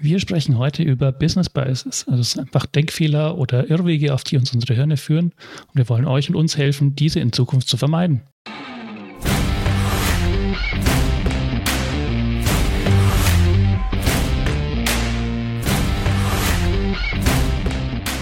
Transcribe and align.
Wir 0.00 0.20
sprechen 0.20 0.58
heute 0.58 0.84
über 0.84 1.10
Business 1.10 1.50
Biases, 1.50 2.06
also 2.06 2.40
einfach 2.40 2.66
Denkfehler 2.66 3.36
oder 3.36 3.68
Irrwege, 3.68 4.14
auf 4.14 4.22
die 4.22 4.36
uns 4.36 4.54
unsere 4.54 4.74
Hirne 4.74 4.96
führen. 4.96 5.32
Und 5.66 5.74
wir 5.74 5.88
wollen 5.88 6.04
euch 6.04 6.28
und 6.28 6.36
uns 6.36 6.56
helfen, 6.56 6.94
diese 6.94 7.18
in 7.18 7.32
Zukunft 7.32 7.68
zu 7.68 7.76
vermeiden. 7.76 8.22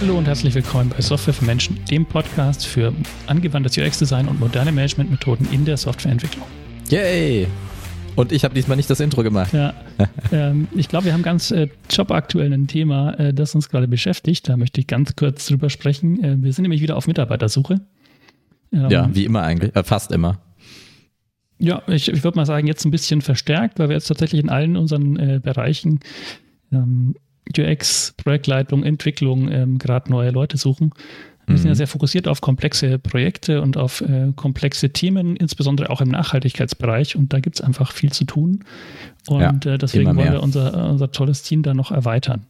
Hallo 0.00 0.16
und 0.16 0.26
herzlich 0.26 0.54
willkommen 0.54 0.88
bei 0.88 1.02
Software 1.02 1.34
für 1.34 1.44
Menschen, 1.44 1.84
dem 1.90 2.06
Podcast 2.06 2.66
für 2.66 2.94
angewandtes 3.26 3.76
UX-Design 3.76 4.28
und 4.28 4.40
moderne 4.40 4.72
Managementmethoden 4.72 5.46
in 5.52 5.66
der 5.66 5.76
Softwareentwicklung. 5.76 6.46
Yay! 6.88 7.46
Und 8.16 8.32
ich 8.32 8.44
habe 8.44 8.54
diesmal 8.54 8.76
nicht 8.76 8.88
das 8.88 8.98
Intro 9.00 9.22
gemacht. 9.22 9.52
Ja, 9.52 9.74
ähm, 10.32 10.68
ich 10.74 10.88
glaube, 10.88 11.04
wir 11.06 11.12
haben 11.12 11.22
ganz 11.22 11.50
äh, 11.50 11.68
jobaktuell 11.90 12.52
ein 12.52 12.66
Thema, 12.66 13.12
äh, 13.18 13.34
das 13.34 13.54
uns 13.54 13.68
gerade 13.68 13.86
beschäftigt. 13.86 14.48
Da 14.48 14.56
möchte 14.56 14.80
ich 14.80 14.86
ganz 14.86 15.14
kurz 15.16 15.46
drüber 15.46 15.70
sprechen. 15.70 16.24
Äh, 16.24 16.36
wir 16.42 16.52
sind 16.52 16.62
nämlich 16.62 16.80
wieder 16.80 16.96
auf 16.96 17.06
Mitarbeitersuche. 17.06 17.80
Ähm, 18.72 18.90
ja, 18.90 19.14
wie 19.14 19.24
immer 19.24 19.42
eigentlich, 19.42 19.76
äh, 19.76 19.84
fast 19.84 20.10
immer. 20.12 20.40
Ja, 21.58 21.82
ich, 21.86 22.08
ich 22.08 22.24
würde 22.24 22.36
mal 22.38 22.46
sagen, 22.46 22.66
jetzt 22.66 22.84
ein 22.84 22.90
bisschen 22.90 23.22
verstärkt, 23.22 23.78
weil 23.78 23.88
wir 23.88 23.94
jetzt 23.96 24.08
tatsächlich 24.08 24.42
in 24.42 24.50
allen 24.50 24.76
unseren 24.76 25.16
äh, 25.18 25.40
Bereichen 25.42 26.00
ähm, 26.72 27.14
UX, 27.56 28.14
Projektleitung, 28.16 28.82
Entwicklung 28.82 29.50
ähm, 29.50 29.78
gerade 29.78 30.10
neue 30.10 30.30
Leute 30.30 30.56
suchen. 30.56 30.92
Wir 31.46 31.56
sind 31.58 31.66
ja 31.66 31.72
mhm. 31.72 31.76
sehr 31.76 31.86
fokussiert 31.86 32.26
auf 32.26 32.40
komplexe 32.40 32.98
Projekte 32.98 33.62
und 33.62 33.76
auf 33.76 34.00
äh, 34.00 34.32
komplexe 34.34 34.90
Themen, 34.90 35.36
insbesondere 35.36 35.90
auch 35.90 36.00
im 36.00 36.08
Nachhaltigkeitsbereich. 36.08 37.14
Und 37.14 37.32
da 37.32 37.38
gibt 37.38 37.56
es 37.56 37.60
einfach 37.60 37.92
viel 37.92 38.10
zu 38.10 38.24
tun. 38.24 38.64
Und 39.28 39.64
ja, 39.64 39.74
äh, 39.74 39.78
deswegen 39.78 40.16
wollen 40.16 40.32
wir 40.32 40.42
unser, 40.42 40.90
unser 40.90 41.12
tolles 41.12 41.42
Team 41.42 41.62
da 41.62 41.72
noch 41.72 41.92
erweitern. 41.92 42.46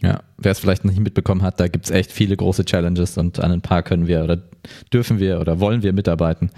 Ja, 0.00 0.22
wer 0.38 0.52
es 0.52 0.60
vielleicht 0.60 0.84
noch 0.84 0.92
nicht 0.92 1.02
mitbekommen 1.02 1.42
hat, 1.42 1.58
da 1.60 1.68
gibt 1.68 1.86
es 1.86 1.90
echt 1.90 2.12
viele 2.12 2.36
große 2.36 2.64
Challenges 2.64 3.18
und 3.18 3.40
an 3.40 3.50
ein 3.50 3.60
paar 3.60 3.82
können 3.82 4.06
wir 4.06 4.22
oder 4.22 4.40
dürfen 4.92 5.18
wir 5.18 5.40
oder 5.40 5.58
wollen 5.58 5.82
wir 5.82 5.92
mitarbeiten. 5.92 6.50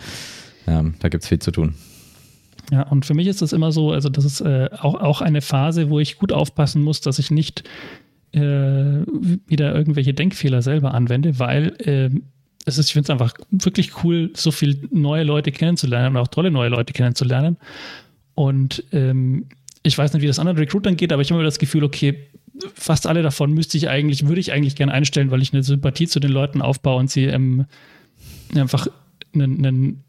Ähm, 0.67 0.95
da 1.01 1.09
gibt 1.09 1.25
es 1.25 1.29
viel 1.29 1.39
zu 1.39 1.51
tun. 1.51 1.75
Ja, 2.71 2.83
und 2.83 3.07
für 3.07 3.15
mich 3.15 3.27
ist 3.27 3.43
das 3.43 3.53
immer 3.53 3.73
so, 3.73 3.91
also 3.93 4.09
das 4.09 4.25
ist 4.25 4.41
äh, 4.43 4.69
auch, 4.79 4.95
auch 4.95 5.21
eine 5.23 5.41
Phase, 5.41 5.91
wo 5.91 5.99
ich 5.99 6.19
gut 6.19 6.33
aufpassen 6.33 6.83
muss, 6.83 7.01
dass 7.01 7.19
ich 7.19 7.31
nicht 7.31 7.65
äh, 8.33 9.05
wieder 9.47 9.75
irgendwelche 9.75 10.15
Denkfehler 10.15 10.63
selber 10.63 10.95
anwende, 10.95 11.39
weil 11.39 11.75
äh, 11.79 12.11
es 12.67 12.79
ist, 12.79 12.87
ich 12.87 12.93
finde 12.93 13.05
es 13.07 13.11
einfach 13.11 13.35
wirklich 13.51 14.05
cool, 14.05 14.31
so 14.35 14.51
viele 14.51 14.79
neue 14.91 15.25
Leute 15.25 15.51
kennenzulernen 15.51 16.15
und 16.15 16.23
auch 16.23 16.29
tolle 16.29 16.51
neue 16.51 16.69
Leute 16.69 16.93
kennenzulernen. 16.93 17.57
Und 18.35 18.85
ähm, 18.93 19.47
ich 19.83 19.97
weiß 19.97 20.13
nicht, 20.13 20.23
wie 20.23 20.27
das 20.27 20.39
anderen 20.39 20.59
Recruitern 20.59 20.97
geht, 20.97 21.13
aber 21.13 21.23
ich 21.23 21.31
habe 21.31 21.41
immer 21.41 21.47
das 21.47 21.59
Gefühl, 21.59 21.85
okay, 21.85 22.27
fast 22.75 23.07
alle 23.07 23.23
davon 23.23 23.53
müsste 23.53 23.79
ich 23.79 23.89
eigentlich, 23.89 24.27
würde 24.27 24.41
ich 24.41 24.53
eigentlich 24.53 24.77
gerne 24.77 24.93
einstellen, 24.93 25.31
weil 25.31 25.43
ich 25.43 25.53
eine 25.53 25.63
Sympathie 25.63 26.07
zu 26.07 26.21
den 26.21 26.31
Leuten 26.31 26.61
aufbaue 26.61 26.99
und 26.99 27.11
sie 27.11 27.25
ähm, 27.25 27.65
einfach 28.55 28.87
einen, 29.35 29.65
einen, 29.65 30.05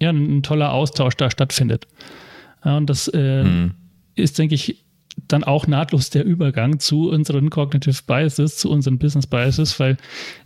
ja, 0.00 0.10
ein 0.10 0.42
toller 0.42 0.72
Austausch 0.72 1.16
da 1.16 1.30
stattfindet. 1.30 1.86
Ja, 2.64 2.76
und 2.76 2.90
das 2.90 3.08
äh, 3.08 3.44
mhm. 3.44 3.72
ist, 4.16 4.38
denke 4.38 4.56
ich, 4.56 4.83
dann 5.28 5.44
auch 5.44 5.66
nahtlos 5.66 6.10
der 6.10 6.24
Übergang 6.24 6.78
zu 6.80 7.10
unseren 7.10 7.50
Cognitive 7.50 8.02
Biases, 8.06 8.56
zu 8.56 8.70
unseren 8.70 8.98
Business 8.98 9.26
Biases, 9.26 9.78
weil 9.80 9.96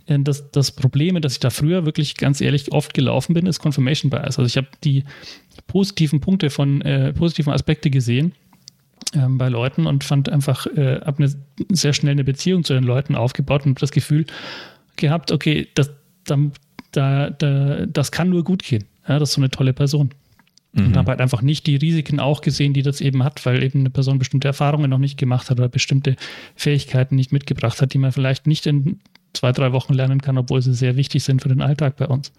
äh, 0.05 0.19
das, 0.19 0.51
das 0.51 0.71
Problem, 0.71 1.19
dass 1.21 1.33
ich 1.33 1.39
da 1.39 1.49
früher 1.49 1.85
wirklich 1.85 2.15
ganz 2.15 2.41
ehrlich 2.41 2.71
oft 2.71 2.93
gelaufen 2.93 3.33
bin, 3.33 3.45
ist 3.45 3.59
Confirmation 3.59 4.09
Bias. 4.09 4.39
Also 4.39 4.45
ich 4.45 4.57
habe 4.57 4.67
die 4.83 5.03
positiven 5.67 6.19
Punkte 6.19 6.49
von 6.49 6.81
äh, 6.81 7.13
positiven 7.13 7.53
Aspekte 7.53 7.89
gesehen 7.89 8.33
ähm, 9.13 9.37
bei 9.37 9.49
Leuten 9.49 9.87
und 9.87 10.03
fand 10.03 10.29
einfach, 10.29 10.65
äh, 10.67 11.01
habe 11.01 11.23
eine 11.23 11.33
sehr 11.69 11.93
schnell 11.93 12.13
eine 12.13 12.23
Beziehung 12.23 12.63
zu 12.63 12.73
den 12.73 12.83
Leuten 12.83 13.15
aufgebaut 13.15 13.65
und 13.65 13.81
das 13.81 13.91
Gefühl 13.91 14.25
gehabt, 14.95 15.31
okay, 15.31 15.67
das, 15.75 15.91
da, 16.91 17.29
da, 17.29 17.85
das 17.85 18.11
kann 18.11 18.29
nur 18.29 18.43
gut 18.43 18.63
gehen. 18.63 18.85
Ja, 19.07 19.19
das 19.19 19.29
ist 19.29 19.35
so 19.35 19.41
eine 19.41 19.49
tolle 19.49 19.73
Person. 19.73 20.11
Mhm. 20.79 20.87
Und 20.87 20.97
habe 20.97 21.11
halt 21.11 21.21
einfach 21.21 21.41
nicht 21.41 21.67
die 21.67 21.75
Risiken 21.75 22.19
auch 22.19 22.41
gesehen, 22.41 22.73
die 22.73 22.81
das 22.81 23.01
eben 23.01 23.23
hat, 23.23 23.45
weil 23.45 23.63
eben 23.63 23.79
eine 23.79 23.89
Person 23.89 24.19
bestimmte 24.19 24.47
Erfahrungen 24.47 24.89
noch 24.89 24.97
nicht 24.97 25.17
gemacht 25.17 25.49
hat 25.49 25.59
oder 25.59 25.69
bestimmte 25.69 26.15
Fähigkeiten 26.55 27.15
nicht 27.15 27.31
mitgebracht 27.31 27.81
hat, 27.81 27.93
die 27.93 27.97
man 27.97 28.11
vielleicht 28.11 28.47
nicht 28.47 28.65
in 28.67 28.99
zwei, 29.33 29.51
drei 29.51 29.71
Wochen 29.73 29.93
lernen 29.93 30.21
kann, 30.21 30.37
obwohl 30.37 30.61
sie 30.61 30.73
sehr 30.73 30.95
wichtig 30.95 31.23
sind 31.23 31.41
für 31.41 31.49
den 31.49 31.61
Alltag 31.61 31.97
bei 31.97 32.07
uns. 32.07 32.31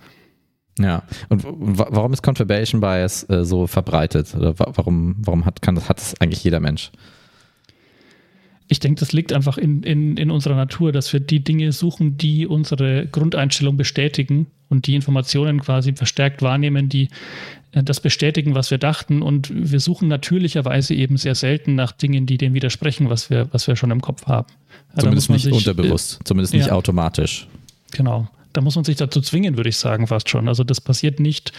Ja, 0.78 1.02
und 1.28 1.44
warum 1.44 2.12
ist 2.12 2.22
Confirmation 2.22 2.80
Bias 2.80 3.28
äh, 3.28 3.44
so 3.44 3.66
verbreitet? 3.66 4.34
Oder 4.34 4.54
warum, 4.58 5.16
warum 5.18 5.44
hat, 5.44 5.62
kann 5.62 5.76
hat 5.88 5.98
das 5.98 6.18
eigentlich 6.20 6.42
jeder 6.42 6.60
Mensch? 6.60 6.90
Ich 8.68 8.78
denke, 8.78 9.00
das 9.00 9.12
liegt 9.12 9.32
einfach 9.32 9.58
in, 9.58 9.82
in, 9.82 10.16
in 10.16 10.30
unserer 10.30 10.54
Natur, 10.54 10.92
dass 10.92 11.12
wir 11.12 11.18
die 11.20 11.42
Dinge 11.42 11.72
suchen, 11.72 12.16
die 12.16 12.46
unsere 12.46 13.06
Grundeinstellung 13.06 13.76
bestätigen 13.76 14.46
und 14.68 14.86
die 14.86 14.94
Informationen 14.94 15.60
quasi 15.60 15.92
verstärkt 15.92 16.40
wahrnehmen, 16.40 16.88
die 16.88 17.08
das 17.72 18.00
bestätigen, 18.00 18.54
was 18.54 18.70
wir 18.70 18.78
dachten. 18.78 19.22
Und 19.22 19.50
wir 19.52 19.80
suchen 19.80 20.08
natürlicherweise 20.08 20.94
eben 20.94 21.16
sehr 21.16 21.34
selten 21.34 21.74
nach 21.74 21.92
Dingen, 21.92 22.26
die 22.26 22.38
dem 22.38 22.54
widersprechen, 22.54 23.10
was 23.10 23.30
wir, 23.30 23.48
was 23.52 23.66
wir 23.66 23.76
schon 23.76 23.90
im 23.90 24.00
Kopf 24.00 24.26
haben. 24.26 24.48
Ja, 24.94 25.00
zumindest 25.00 25.30
nicht 25.30 25.44
sich, 25.44 25.52
unterbewusst, 25.52 26.20
äh, 26.20 26.24
zumindest 26.24 26.54
nicht 26.54 26.66
ja, 26.66 26.72
automatisch. 26.72 27.46
Genau. 27.92 28.28
Da 28.52 28.60
muss 28.60 28.74
man 28.74 28.84
sich 28.84 28.96
dazu 28.96 29.20
zwingen, 29.20 29.56
würde 29.56 29.68
ich 29.68 29.76
sagen, 29.76 30.08
fast 30.08 30.28
schon. 30.28 30.48
Also 30.48 30.64
das 30.64 30.80
passiert 30.80 31.20
nicht. 31.20 31.52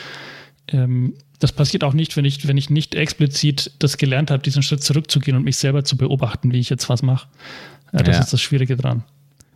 Ähm, 0.67 1.13
das 1.39 1.53
passiert 1.53 1.83
auch 1.83 1.93
nicht, 1.93 2.17
wenn 2.17 2.25
ich, 2.25 2.47
wenn 2.47 2.57
ich 2.57 2.69
nicht 2.69 2.93
explizit 2.93 3.71
das 3.79 3.97
gelernt 3.97 4.29
habe, 4.29 4.43
diesen 4.43 4.61
Schritt 4.61 4.83
zurückzugehen 4.83 5.37
und 5.37 5.43
mich 5.43 5.57
selber 5.57 5.83
zu 5.83 5.97
beobachten, 5.97 6.51
wie 6.51 6.59
ich 6.59 6.69
jetzt 6.69 6.87
was 6.89 7.01
mache. 7.01 7.27
Ja, 7.93 8.03
das 8.03 8.15
ja. 8.15 8.23
ist 8.23 8.33
das 8.33 8.41
Schwierige 8.41 8.75
dran. 8.75 9.03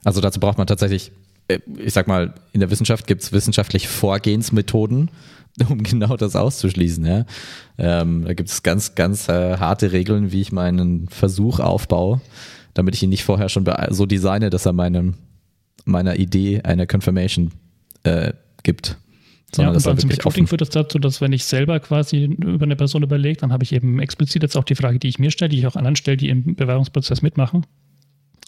Also 0.03 0.21
dazu 0.21 0.39
braucht 0.39 0.57
man 0.57 0.67
tatsächlich, 0.67 1.11
äh, 1.47 1.59
ich 1.77 1.93
sag 1.93 2.07
mal, 2.07 2.33
in 2.53 2.61
der 2.61 2.71
Wissenschaft 2.71 3.07
gibt 3.07 3.23
es 3.23 3.31
wissenschaftliche 3.33 3.87
Vorgehensmethoden, 3.87 5.11
um 5.69 5.83
genau 5.83 6.17
das 6.17 6.35
auszuschließen. 6.35 7.05
Ja? 7.05 7.25
Ähm, 7.77 8.25
da 8.25 8.33
gibt 8.33 8.49
es 8.49 8.63
ganz, 8.63 8.95
ganz 8.95 9.29
äh, 9.29 9.57
harte 9.57 9.91
Regeln, 9.91 10.31
wie 10.31 10.41
ich 10.41 10.51
meinen 10.51 11.07
Versuch 11.07 11.59
aufbaue, 11.59 12.21
damit 12.73 12.95
ich 12.95 13.03
ihn 13.03 13.09
nicht 13.09 13.23
vorher 13.23 13.49
schon 13.49 13.65
so 13.89 14.05
designe, 14.05 14.49
dass 14.49 14.65
er 14.65 14.73
meinem, 14.73 15.15
meiner 15.85 16.17
Idee 16.17 16.61
eine 16.63 16.87
Confirmation 16.87 17.51
äh, 18.03 18.33
gibt. 18.63 18.97
Ja, 19.57 19.69
und 19.69 19.83
beim 19.83 19.97
Recruiting 19.97 20.47
führt 20.47 20.61
das 20.61 20.69
dazu, 20.69 20.99
dass 20.99 21.21
wenn 21.21 21.31
ich 21.31 21.45
selber 21.45 21.79
quasi 21.79 22.25
über 22.25 22.65
eine 22.65 22.75
Person 22.75 23.03
überlege, 23.03 23.39
dann 23.39 23.53
habe 23.53 23.63
ich 23.63 23.71
eben 23.71 23.99
explizit 23.99 24.43
jetzt 24.43 24.57
auch 24.57 24.65
die 24.65 24.75
Frage, 24.75 24.99
die 24.99 25.07
ich 25.07 25.19
mir 25.19 25.31
stelle, 25.31 25.49
die 25.49 25.59
ich 25.59 25.67
auch 25.67 25.77
anderen 25.77 25.95
stelle, 25.95 26.17
die 26.17 26.27
im 26.27 26.55
Bewerbungsprozess 26.55 27.21
mitmachen. 27.21 27.65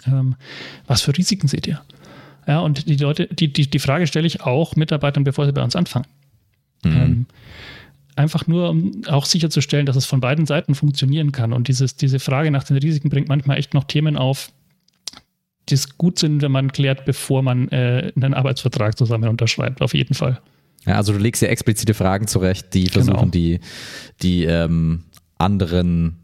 Ähm, 0.06 0.36
was 0.86 1.02
für 1.02 1.18
Risiken 1.18 1.48
seht 1.48 1.68
ihr? 1.68 1.82
Ja, 2.46 2.60
und 2.60 2.88
die 2.88 2.98
Leute, 2.98 3.28
die, 3.28 3.54
die, 3.54 3.70
die 3.70 3.80
Frage 3.80 4.08
stelle 4.08 4.28
ich 4.28 4.42
auch 4.42 4.76
Mitarbeitern, 4.76 5.24
bevor 5.24 5.46
sie 5.46 5.54
bei 5.54 5.64
uns 5.64 5.76
anfangen. 5.76 6.08
Mhm. 6.84 6.92
Ähm, 6.92 7.26
einfach 8.16 8.48
nur, 8.48 8.70
um 8.70 9.04
auch 9.08 9.26
sicherzustellen, 9.26 9.86
dass 9.86 9.96
es 9.96 10.06
von 10.06 10.20
beiden 10.20 10.46
Seiten 10.46 10.76
funktionieren 10.76 11.32
kann. 11.32 11.54
Und 11.54 11.68
dieses, 11.68 11.96
diese 11.96 12.20
Frage 12.20 12.52
nach 12.52 12.64
den 12.64 12.78
Risiken 12.78 13.10
bringt 13.10 13.28
manchmal 13.30 13.58
echt 13.58 13.74
noch 13.74 13.84
Themen 13.84 14.18
auf, 14.18 14.52
die 15.70 15.76
es 15.76 15.98
gut 15.98 16.20
sind, 16.20 16.42
wenn 16.42 16.52
man 16.52 16.72
klärt, 16.72 17.06
bevor 17.06 17.42
man 17.44 17.68
äh, 17.70 18.12
einen 18.16 18.34
Arbeitsvertrag 18.34 18.98
zusammen 18.98 19.30
unterschreibt, 19.30 19.82
auf 19.82 19.94
jeden 19.94 20.14
Fall. 20.14 20.42
Ja, 20.86 20.96
also 20.96 21.14
du 21.14 21.20
legst 21.20 21.42
ja 21.42 21.50
explizite 21.50 21.94
Fragen 21.94 22.28
zurecht, 22.28 22.74
die 22.74 22.88
versuchen, 22.88 23.18
genau. 23.18 23.32
die, 23.32 23.60
die 24.22 24.46
ähm, 24.46 25.04
anderen 25.38 26.18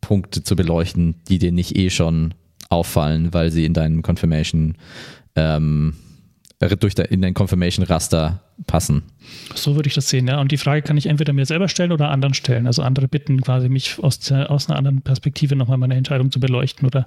Punkte 0.00 0.42
zu 0.42 0.56
beleuchten, 0.56 1.14
die 1.28 1.38
dir 1.38 1.52
nicht 1.52 1.76
eh 1.76 1.90
schon 1.90 2.34
auffallen, 2.68 3.32
weil 3.32 3.50
sie 3.50 3.64
in 3.64 3.72
deinem 3.72 4.02
Confirmation 4.02 4.74
ähm, 5.36 5.94
durch 6.68 6.94
in 7.10 7.22
dein 7.22 7.34
Confirmation-Raster 7.34 8.40
passen. 8.66 9.02
So 9.54 9.74
würde 9.74 9.88
ich 9.88 9.94
das 9.94 10.08
sehen, 10.08 10.28
ja. 10.28 10.40
Und 10.40 10.52
die 10.52 10.56
Frage 10.56 10.82
kann 10.82 10.96
ich 10.96 11.06
entweder 11.06 11.32
mir 11.32 11.46
selber 11.46 11.68
stellen 11.68 11.92
oder 11.92 12.10
anderen 12.10 12.34
stellen. 12.34 12.66
Also 12.66 12.82
andere 12.82 13.08
bitten 13.08 13.40
quasi 13.40 13.68
mich 13.68 13.98
aus, 13.98 14.30
aus 14.30 14.68
einer 14.68 14.78
anderen 14.78 15.02
Perspektive 15.02 15.56
nochmal 15.56 15.78
meine 15.78 15.94
Entscheidung 15.94 16.30
zu 16.30 16.40
beleuchten 16.40 16.86
oder 16.86 17.06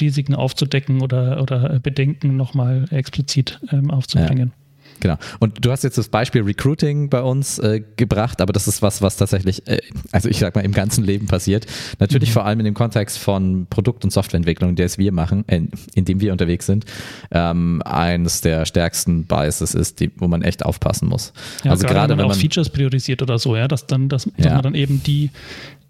Risiken 0.00 0.34
aufzudecken 0.34 1.02
oder, 1.02 1.42
oder 1.42 1.78
Bedenken 1.80 2.36
nochmal 2.36 2.86
explizit 2.90 3.60
ähm, 3.70 3.90
aufzubringen. 3.90 4.52
Ja. 4.54 4.61
Genau. 5.02 5.16
Und 5.40 5.64
du 5.64 5.72
hast 5.72 5.82
jetzt 5.82 5.98
das 5.98 6.08
Beispiel 6.08 6.42
Recruiting 6.42 7.10
bei 7.10 7.20
uns 7.22 7.58
äh, 7.58 7.82
gebracht, 7.96 8.40
aber 8.40 8.52
das 8.52 8.68
ist 8.68 8.82
was, 8.82 9.02
was 9.02 9.16
tatsächlich, 9.16 9.66
äh, 9.66 9.80
also 10.12 10.28
ich 10.28 10.38
sag 10.38 10.54
mal, 10.54 10.60
im 10.60 10.70
ganzen 10.70 11.02
Leben 11.02 11.26
passiert. 11.26 11.66
Natürlich 11.98 12.28
mhm. 12.28 12.34
vor 12.34 12.44
allem 12.44 12.60
in 12.60 12.66
dem 12.66 12.74
Kontext 12.74 13.18
von 13.18 13.66
Produkt- 13.68 14.04
und 14.04 14.12
Softwareentwicklung, 14.12 14.76
das 14.76 14.98
wir 14.98 15.10
machen, 15.10 15.42
äh, 15.48 15.62
in 15.96 16.04
dem 16.04 16.20
wir 16.20 16.30
unterwegs 16.30 16.66
sind, 16.66 16.84
ähm, 17.32 17.82
eines 17.84 18.42
der 18.42 18.64
stärksten 18.64 19.24
Biases 19.24 19.74
ist, 19.74 19.98
die, 19.98 20.12
wo 20.18 20.28
man 20.28 20.42
echt 20.42 20.64
aufpassen 20.64 21.08
muss. 21.08 21.32
Ja, 21.64 21.72
also 21.72 21.88
gerade, 21.88 22.10
wenn 22.10 22.18
man, 22.18 22.18
wenn 22.18 22.26
man 22.28 22.36
auch 22.36 22.40
Features 22.40 22.70
priorisiert 22.70 23.22
oder 23.22 23.40
so, 23.40 23.56
ja, 23.56 23.66
dass 23.66 23.88
dann, 23.88 24.08
dass, 24.08 24.30
dass 24.36 24.46
ja. 24.46 24.54
man 24.54 24.62
dann 24.62 24.74
eben 24.76 25.02
die 25.02 25.30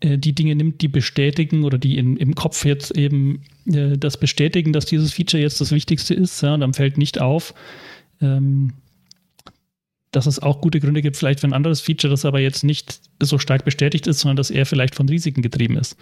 äh, 0.00 0.16
die 0.16 0.32
Dinge 0.32 0.54
nimmt, 0.54 0.80
die 0.80 0.88
bestätigen 0.88 1.64
oder 1.64 1.76
die 1.76 1.98
in, 1.98 2.16
im 2.16 2.34
Kopf 2.34 2.64
jetzt 2.64 2.96
eben 2.96 3.42
äh, 3.66 3.98
das 3.98 4.16
bestätigen, 4.16 4.72
dass 4.72 4.86
dieses 4.86 5.12
Feature 5.12 5.42
jetzt 5.42 5.60
das 5.60 5.70
Wichtigste 5.70 6.14
ist. 6.14 6.40
Ja, 6.40 6.54
und 6.54 6.60
dann 6.60 6.72
fällt 6.72 6.96
nicht 6.96 7.20
auf, 7.20 7.52
ähm, 8.22 8.72
dass 10.12 10.26
es 10.26 10.38
auch 10.38 10.60
gute 10.60 10.78
Gründe 10.78 11.02
gibt, 11.02 11.16
vielleicht 11.16 11.40
für 11.40 11.48
ein 11.48 11.52
anderes 11.52 11.80
Feature, 11.80 12.10
das 12.10 12.24
aber 12.24 12.38
jetzt 12.38 12.62
nicht 12.62 13.00
so 13.20 13.38
stark 13.38 13.64
bestätigt 13.64 14.06
ist, 14.06 14.20
sondern 14.20 14.36
dass 14.36 14.50
er 14.50 14.66
vielleicht 14.66 14.94
von 14.94 15.08
Risiken 15.08 15.42
getrieben 15.42 15.76
ist, 15.76 15.96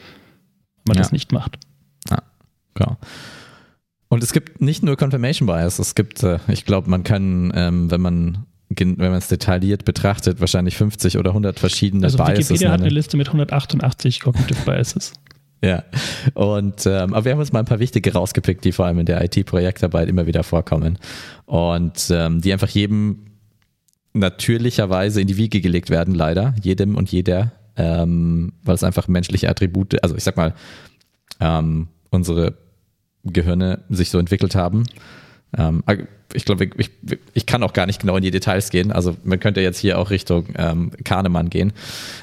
wenn 0.85 0.93
man 0.93 0.97
ja. 0.97 1.03
das 1.03 1.13
nicht 1.13 1.33
macht. 1.33 1.59
und 4.09 4.23
es 4.23 4.33
gibt 4.33 4.61
nicht 4.61 4.83
nur 4.83 4.97
Confirmation 4.97 5.47
Bias, 5.47 5.79
es 5.79 5.95
gibt, 5.95 6.23
äh, 6.23 6.39
ich 6.49 6.65
glaube, 6.65 6.91
man 6.91 7.05
kann, 7.05 7.53
ähm, 7.55 7.91
wenn 7.91 8.01
man 8.01 8.47
wenn 8.79 8.97
man 8.99 9.15
es 9.15 9.27
detailliert 9.27 9.85
betrachtet, 9.85 10.39
wahrscheinlich 10.39 10.77
50 10.77 11.19
oder 11.19 11.31
100 11.31 11.59
verschiedene 11.59 12.05
also 12.05 12.19
Biases. 12.19 12.51
Wikipedia 12.51 12.71
hat 12.71 12.81
eine 12.81 12.91
Liste 12.91 13.17
mit 13.17 13.27
188 13.27 14.21
Cognitive 14.21 14.61
Biases. 14.65 15.13
Ja, 15.63 15.85
und 16.33 16.87
ähm, 16.87 17.13
aber 17.13 17.27
wir 17.27 17.33
haben 17.33 17.39
uns 17.39 17.53
mal 17.53 17.59
ein 17.59 17.67
paar 17.67 17.81
wichtige 17.81 18.15
rausgepickt, 18.15 18.65
die 18.65 18.73
vor 18.73 18.87
allem 18.87 19.01
in 19.01 19.05
der 19.05 19.23
IT-Projektarbeit 19.23 20.09
immer 20.09 20.27
wieder 20.27 20.43
vorkommen 20.43 20.99
und 21.45 22.09
ähm, 22.11 22.41
die 22.41 22.55
einfach 22.55 22.71
jedem 22.71 23.27
natürlicherweise 24.13 25.21
in 25.21 25.27
die 25.27 25.37
Wiege 25.37 25.61
gelegt 25.61 25.91
werden, 25.91 26.15
leider, 26.15 26.55
jedem 26.63 26.97
und 26.97 27.11
jeder, 27.13 27.53
ähm, 27.77 28.53
weil 28.63 28.75
es 28.75 28.83
einfach 28.83 29.09
menschliche 29.09 29.49
Attribute, 29.49 30.03
also 30.03 30.17
ich 30.17 30.25
sag 30.25 30.37
mal, 30.37 30.55
ähm, 31.41 31.89
unsere 32.11 32.55
Gehirne 33.25 33.85
sich 33.89 34.11
so 34.11 34.19
entwickelt 34.19 34.55
haben. 34.55 34.85
Ähm, 35.57 35.83
ich 36.35 36.45
glaube, 36.45 36.71
ich, 36.77 36.91
ich 37.35 37.47
kann 37.47 37.63
auch 37.63 37.73
gar 37.73 37.87
nicht 37.87 38.01
genau 38.01 38.17
in 38.17 38.23
die 38.23 38.31
Details 38.31 38.71
gehen. 38.71 38.93
Also 38.93 39.17
man 39.25 39.41
könnte 39.41 39.61
jetzt 39.61 39.79
hier 39.79 39.99
auch 39.99 40.11
Richtung 40.11 40.47
ähm, 40.57 40.93
Kahnemann 41.05 41.51
gehen. 41.51 41.73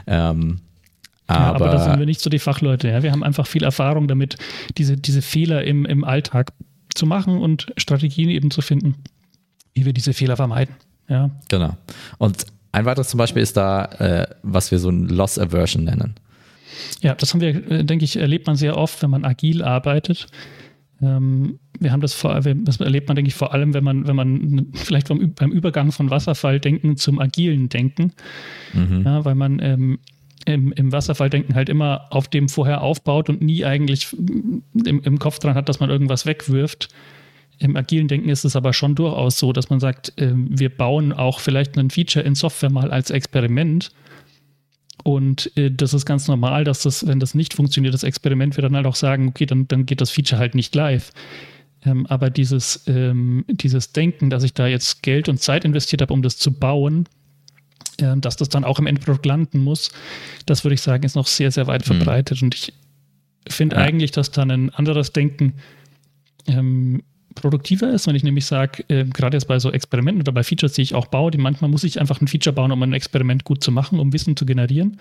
Ähm, 0.06 0.60
aber, 1.28 1.44
ja, 1.44 1.56
aber 1.56 1.66
da 1.70 1.84
sind 1.84 2.00
wir 2.00 2.06
nicht 2.06 2.22
so 2.22 2.30
die 2.30 2.40
Fachleute. 2.40 2.88
Ja? 2.88 3.04
Wir 3.04 3.12
haben 3.12 3.24
einfach 3.24 3.48
viel 3.48 3.64
Erfahrung 3.64 4.08
damit, 4.08 4.38
diese, 4.78 4.96
diese 4.96 5.22
Fehler 5.22 5.64
im, 5.66 5.86
im 5.86 6.04
Alltag 6.04 6.54
zu 6.96 7.06
machen 7.06 7.38
und 7.38 7.72
Strategien 7.78 8.30
eben 8.30 8.50
zu 8.50 8.62
finden, 8.62 8.96
wie 9.74 9.86
wir 9.86 9.94
diese 9.94 10.14
Fehler 10.14 10.38
vermeiden. 10.38 10.76
Ja. 11.10 11.30
Genau. 11.50 11.76
Und 12.18 12.46
ein 12.72 12.86
weiteres 12.86 13.10
zum 13.10 13.18
Beispiel 13.18 13.42
ist 13.42 13.58
da, 13.58 13.86
äh, 13.86 14.28
was 14.44 14.72
wir 14.72 14.80
so 14.80 14.90
ein 14.90 15.08
Loss 15.08 15.40
Aversion 15.40 15.84
nennen. 15.84 16.16
Ja, 17.02 17.16
das 17.16 17.34
haben 17.34 17.42
wir, 17.42 17.72
äh, 17.72 17.84
denke 17.84 18.06
ich, 18.06 18.18
erlebt 18.18 18.48
man 18.48 18.56
sehr 18.56 18.78
oft, 18.78 19.02
wenn 19.02 19.10
man 19.10 19.26
agil 19.26 19.64
arbeitet. 19.64 20.28
Ähm, 21.02 21.60
wir 21.80 21.92
haben 21.92 22.02
das 22.02 22.14
vor, 22.14 22.40
das 22.40 22.80
erlebt 22.80 23.08
man, 23.08 23.16
denke 23.16 23.30
ich, 23.30 23.36
vor 23.36 23.54
allem, 23.54 23.74
wenn 23.74 23.84
man, 23.84 24.08
wenn 24.08 24.16
man 24.16 24.68
vielleicht 24.74 25.10
beim, 25.10 25.34
beim 25.34 25.52
Übergang 25.52 25.92
von 25.92 26.10
Wasserfalldenken 26.10 26.98
zum 26.98 27.20
agilen 27.20 27.70
Denken, 27.70 28.14
mhm. 28.74 29.04
ja, 29.06 29.24
weil 29.24 29.36
man 29.36 29.60
ähm, 29.62 30.00
im, 30.46 30.72
im 30.72 30.92
Wasserfalldenken 30.92 31.56
halt 31.56 31.70
immer 31.70 32.08
auf 32.10 32.28
dem 32.28 32.50
vorher 32.50 32.82
aufbaut 32.82 33.30
und 33.30 33.42
nie 33.42 33.66
eigentlich 33.66 34.08
im, 34.14 34.64
im 35.04 35.20
Kopf 35.20 35.40
dran 35.40 35.56
hat, 35.56 35.70
dass 35.70 35.80
man 35.80 35.90
irgendwas 35.90 36.26
wegwirft. 36.26 36.90
Im 37.60 37.76
agilen 37.76 38.08
Denken 38.08 38.30
ist 38.30 38.46
es 38.46 38.56
aber 38.56 38.74
schon 38.74 38.96
durchaus 38.96 39.40
so, 39.40 39.52
dass 39.52 39.70
man 39.70 39.80
sagt, 39.80 40.14
äh, 40.20 40.32
wir 40.34 40.70
bauen 40.70 41.12
auch 41.12 41.40
vielleicht 41.40 41.78
ein 41.78 41.90
Feature 41.90 42.26
in 42.26 42.36
Software 42.36 42.72
mal 42.72 42.92
als 42.92 43.10
Experiment. 43.10 43.92
Und 45.04 45.56
äh, 45.58 45.72
das 45.72 45.94
ist 45.94 46.06
ganz 46.06 46.28
normal, 46.28 46.64
dass 46.64 46.84
das, 46.84 47.08
wenn 47.08 47.20
das 47.20 47.34
nicht 47.34 47.54
funktioniert, 47.54 47.94
das 47.94 48.04
Experiment, 48.04 48.58
wir 48.58 48.62
dann 48.62 48.76
halt 48.76 48.86
auch 48.86 48.96
sagen, 48.96 49.28
okay, 49.30 49.46
dann, 49.46 49.68
dann 49.68 49.86
geht 49.86 50.02
das 50.02 50.12
Feature 50.12 50.40
halt 50.40 50.54
nicht 50.54 50.76
live. 50.76 51.12
Ähm, 51.86 52.06
aber 52.08 52.30
dieses, 52.30 52.84
ähm, 52.88 53.46
dieses 53.48 53.94
Denken, 53.94 54.30
dass 54.30 54.44
ich 54.44 54.54
da 54.54 54.68
jetzt 54.68 55.04
Geld 55.04 55.30
und 55.30 55.40
Zeit 55.40 55.66
investiert 55.66 56.02
habe, 56.02 56.14
um 56.14 56.22
das 56.22 56.38
zu 56.38 56.52
bauen, 56.52 57.08
äh, 58.00 58.18
dass 58.18 58.36
das 58.36 58.50
dann 58.50 58.64
auch 58.64 58.80
im 58.80 58.88
Endprodukt 58.88 59.26
landen 59.26 59.64
muss, 59.64 59.92
das 60.46 60.64
würde 60.64 60.76
ich 60.76 60.82
sagen, 60.82 61.04
ist 61.04 61.16
noch 61.16 61.28
sehr, 61.28 61.52
sehr 61.52 61.68
weit 61.68 61.88
mhm. 61.88 61.96
verbreitet. 61.96 62.42
Und 62.42 62.54
ich 62.56 62.74
finde 63.48 63.78
ja. 63.78 63.82
eigentlich, 63.84 64.12
dass 64.12 64.32
dann 64.32 64.52
ein 64.52 64.70
anderes 64.72 65.14
Denken 65.14 65.54
ähm, 66.48 67.04
produktiver 67.42 67.92
ist, 67.92 68.08
wenn 68.08 68.16
ich 68.16 68.24
nämlich 68.24 68.46
sage, 68.46 68.84
äh, 68.88 69.06
gerade 69.06 69.38
jetzt 69.38 69.48
bei 69.48 69.60
so 69.60 69.72
Experimenten 69.72 70.22
oder 70.22 70.32
bei 70.32 70.44
Features, 70.44 70.74
die 70.74 70.82
ich 70.82 70.96
auch 70.96 71.08
baue, 71.08 71.32
die 71.32 71.38
manchmal 71.38 71.70
muss 71.70 71.84
ich 71.84 72.00
einfach 72.00 72.22
ein 72.22 72.28
Feature 72.28 72.54
bauen, 72.54 72.72
um 72.72 72.82
ein 72.84 72.94
Experiment 72.94 73.44
gut 73.44 73.64
zu 73.64 73.72
machen, 73.72 74.00
um 74.00 74.14
Wissen 74.14 74.36
zu 74.36 74.46
generieren. 74.46 75.00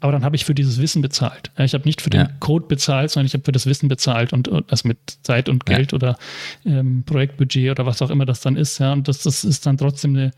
Aber 0.00 0.12
dann 0.12 0.24
habe 0.24 0.36
ich 0.36 0.44
für 0.44 0.54
dieses 0.54 0.80
Wissen 0.80 1.02
bezahlt. 1.02 1.50
Ich 1.58 1.74
habe 1.74 1.84
nicht 1.84 2.02
für 2.02 2.10
den 2.10 2.20
ja. 2.20 2.30
Code 2.40 2.66
bezahlt, 2.66 3.10
sondern 3.10 3.26
ich 3.26 3.34
habe 3.34 3.44
für 3.44 3.52
das 3.52 3.66
Wissen 3.66 3.88
bezahlt 3.88 4.32
und, 4.32 4.48
und 4.48 4.70
das 4.70 4.84
mit 4.84 4.98
Zeit 5.22 5.48
und 5.48 5.66
Geld 5.66 5.92
ja. 5.92 5.96
oder 5.96 6.18
ähm, 6.64 7.02
Projektbudget 7.04 7.70
oder 7.70 7.86
was 7.86 8.02
auch 8.02 8.10
immer 8.10 8.26
das 8.26 8.40
dann 8.40 8.56
ist. 8.56 8.78
Ja, 8.78 8.92
und 8.92 9.08
das, 9.08 9.22
das 9.22 9.44
ist 9.44 9.66
dann 9.66 9.78
trotzdem 9.78 10.16
eine 10.16 10.32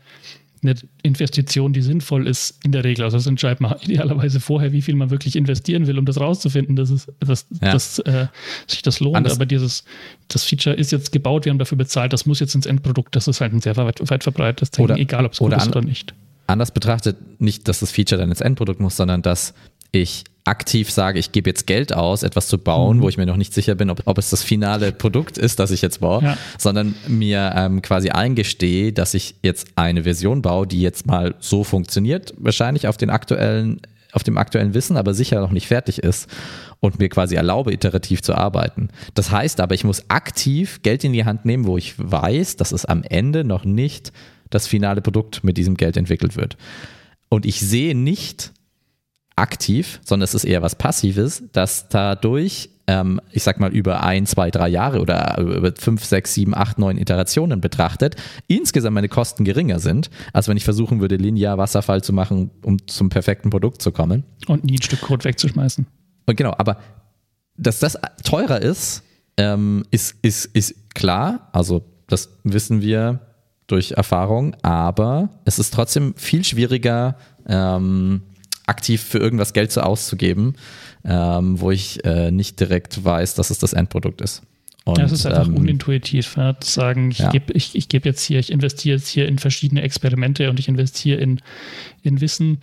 eine 0.63 0.75
Investition, 1.03 1.73
die 1.73 1.81
sinnvoll 1.81 2.27
ist, 2.27 2.59
in 2.63 2.71
der 2.71 2.83
Regel. 2.83 3.03
Also 3.03 3.17
das 3.17 3.27
entscheidet 3.27 3.61
man 3.61 3.75
idealerweise 3.81 4.39
vorher, 4.39 4.71
wie 4.71 4.81
viel 4.81 4.95
man 4.95 5.09
wirklich 5.09 5.35
investieren 5.35 5.87
will, 5.87 5.97
um 5.97 6.05
das 6.05 6.19
rauszufinden, 6.19 6.75
dass, 6.75 6.89
es, 6.89 7.07
dass, 7.19 7.45
ja. 7.61 7.71
dass 7.71 7.99
äh, 7.99 8.27
sich 8.67 8.81
das 8.81 8.99
lohnt. 8.99 9.17
Anders. 9.17 9.35
Aber 9.35 9.45
dieses, 9.45 9.83
das 10.27 10.43
Feature 10.43 10.75
ist 10.75 10.91
jetzt 10.91 11.11
gebaut, 11.11 11.45
wir 11.45 11.51
haben 11.51 11.59
dafür 11.59 11.77
bezahlt, 11.77 12.13
das 12.13 12.25
muss 12.25 12.39
jetzt 12.39 12.55
ins 12.55 12.65
Endprodukt. 12.65 13.15
Das 13.15 13.27
ist 13.27 13.41
halt 13.41 13.53
ein 13.53 13.61
sehr 13.61 13.77
weit, 13.77 13.99
weit 14.09 14.23
verbreitetes 14.23 14.71
Denken, 14.71 14.97
egal 14.97 15.25
ob 15.25 15.33
es 15.33 15.39
gut 15.39 15.53
ist 15.53 15.67
oder 15.67 15.81
nicht. 15.81 16.13
Anders 16.47 16.71
betrachtet, 16.71 17.39
nicht, 17.39 17.67
dass 17.67 17.79
das 17.79 17.91
Feature 17.91 18.19
dann 18.19 18.29
ins 18.29 18.41
Endprodukt 18.41 18.79
muss, 18.79 18.97
sondern 18.97 19.21
dass 19.21 19.53
ich 19.91 20.23
aktiv 20.45 20.89
sage, 20.89 21.19
ich 21.19 21.31
gebe 21.31 21.49
jetzt 21.49 21.67
Geld 21.67 21.93
aus, 21.93 22.23
etwas 22.23 22.47
zu 22.47 22.57
bauen, 22.57 22.97
mhm. 22.97 23.01
wo 23.01 23.09
ich 23.09 23.17
mir 23.17 23.25
noch 23.25 23.37
nicht 23.37 23.53
sicher 23.53 23.75
bin, 23.75 23.89
ob, 23.89 24.01
ob 24.05 24.17
es 24.17 24.31
das 24.31 24.41
finale 24.43 24.91
Produkt 24.91 25.37
ist, 25.37 25.59
das 25.59 25.69
ich 25.71 25.81
jetzt 25.81 25.99
baue, 25.99 26.23
ja. 26.23 26.37
sondern 26.57 26.95
mir 27.07 27.53
ähm, 27.55 27.81
quasi 27.81 28.09
eingestehe, 28.09 28.91
dass 28.91 29.13
ich 29.13 29.35
jetzt 29.43 29.67
eine 29.75 30.03
Version 30.03 30.41
baue, 30.41 30.65
die 30.65 30.81
jetzt 30.81 31.05
mal 31.05 31.35
so 31.39 31.63
funktioniert, 31.63 32.33
wahrscheinlich 32.37 32.87
auf 32.87 32.97
den 32.97 33.09
aktuellen 33.09 33.81
auf 34.11 34.23
dem 34.23 34.39
aktuellen 34.39 34.73
Wissen, 34.73 34.97
aber 34.97 35.13
sicher 35.13 35.39
noch 35.39 35.51
nicht 35.51 35.67
fertig 35.67 35.99
ist 35.99 36.27
und 36.79 36.97
mir 36.97 37.09
quasi 37.09 37.35
erlaube, 37.35 37.71
iterativ 37.71 38.23
zu 38.23 38.33
arbeiten. 38.33 38.89
Das 39.13 39.29
heißt 39.29 39.59
aber, 39.59 39.75
ich 39.75 39.83
muss 39.83 40.09
aktiv 40.09 40.81
Geld 40.81 41.03
in 41.03 41.13
die 41.13 41.25
Hand 41.25 41.45
nehmen, 41.45 41.67
wo 41.67 41.77
ich 41.77 41.93
weiß, 41.97 42.55
dass 42.55 42.71
es 42.71 42.85
am 42.85 43.03
Ende 43.03 43.43
noch 43.43 43.65
nicht 43.65 44.11
das 44.49 44.65
finale 44.65 45.01
Produkt 45.01 45.43
mit 45.43 45.57
diesem 45.57 45.77
Geld 45.77 45.95
entwickelt 45.95 46.35
wird. 46.35 46.57
Und 47.29 47.45
ich 47.45 47.59
sehe 47.59 47.93
nicht, 47.93 48.51
aktiv, 49.39 49.99
sondern 50.05 50.25
es 50.25 50.33
ist 50.33 50.43
eher 50.43 50.61
was 50.61 50.75
Passives, 50.75 51.43
dass 51.51 51.89
dadurch, 51.89 52.69
ähm, 52.87 53.21
ich 53.31 53.43
sag 53.43 53.59
mal, 53.59 53.71
über 53.71 54.03
ein, 54.03 54.25
zwei, 54.25 54.51
drei 54.51 54.67
Jahre 54.67 54.99
oder 54.99 55.37
über 55.39 55.73
fünf, 55.77 56.03
sechs, 56.03 56.33
sieben, 56.33 56.55
acht, 56.55 56.77
neun 56.77 56.97
Iterationen 56.97 57.61
betrachtet, 57.61 58.15
insgesamt 58.47 58.95
meine 58.95 59.09
Kosten 59.09 59.45
geringer 59.45 59.79
sind, 59.79 60.09
als 60.33 60.47
wenn 60.47 60.57
ich 60.57 60.63
versuchen 60.63 60.99
würde, 61.01 61.15
linear 61.15 61.57
Wasserfall 61.57 62.03
zu 62.03 62.13
machen, 62.13 62.51
um 62.63 62.85
zum 62.87 63.09
perfekten 63.09 63.49
Produkt 63.49 63.81
zu 63.81 63.91
kommen. 63.91 64.23
Und 64.47 64.63
nie 64.63 64.77
ein 64.77 64.81
Stück 64.81 65.01
Code 65.01 65.23
wegzuschmeißen. 65.23 65.87
Und 66.25 66.35
genau, 66.35 66.53
aber 66.57 66.77
dass 67.57 67.79
das 67.79 67.97
teurer 68.23 68.61
ist, 68.61 69.03
ähm, 69.37 69.85
ist, 69.91 70.15
ist, 70.21 70.45
ist 70.45 70.93
klar. 70.93 71.49
Also, 71.53 71.83
das 72.07 72.29
wissen 72.43 72.81
wir 72.81 73.21
durch 73.67 73.91
Erfahrung, 73.91 74.55
aber 74.63 75.29
es 75.45 75.59
ist 75.59 75.73
trotzdem 75.73 76.15
viel 76.15 76.43
schwieriger, 76.43 77.15
ähm, 77.47 78.21
aktiv 78.69 79.01
für 79.01 79.17
irgendwas 79.17 79.53
Geld 79.53 79.71
so 79.71 79.81
auszugeben, 79.81 80.55
ähm, 81.03 81.59
wo 81.59 81.71
ich 81.71 82.05
äh, 82.05 82.31
nicht 82.31 82.59
direkt 82.59 83.03
weiß, 83.03 83.35
dass 83.35 83.49
es 83.49 83.59
das 83.59 83.73
Endprodukt 83.73 84.21
ist. 84.21 84.43
Und, 84.85 84.97
ja, 84.97 85.03
es 85.03 85.11
ist 85.11 85.25
einfach 85.25 85.47
ähm, 85.47 85.57
unintuitiv, 85.57 86.37
ja, 86.37 86.57
zu 86.59 86.71
sagen, 86.71 87.11
ich 87.11 87.19
ja. 87.19 87.29
gebe 87.29 87.53
ich, 87.53 87.75
ich 87.75 87.89
geb 87.89 88.05
jetzt 88.05 88.23
hier, 88.23 88.39
ich 88.39 88.51
investiere 88.51 88.97
jetzt 88.97 89.07
hier 89.07 89.27
in 89.27 89.37
verschiedene 89.37 89.81
Experimente 89.81 90.49
und 90.49 90.59
ich 90.59 90.67
investiere 90.67 91.19
in, 91.19 91.41
in 92.01 92.21
Wissen. 92.21 92.59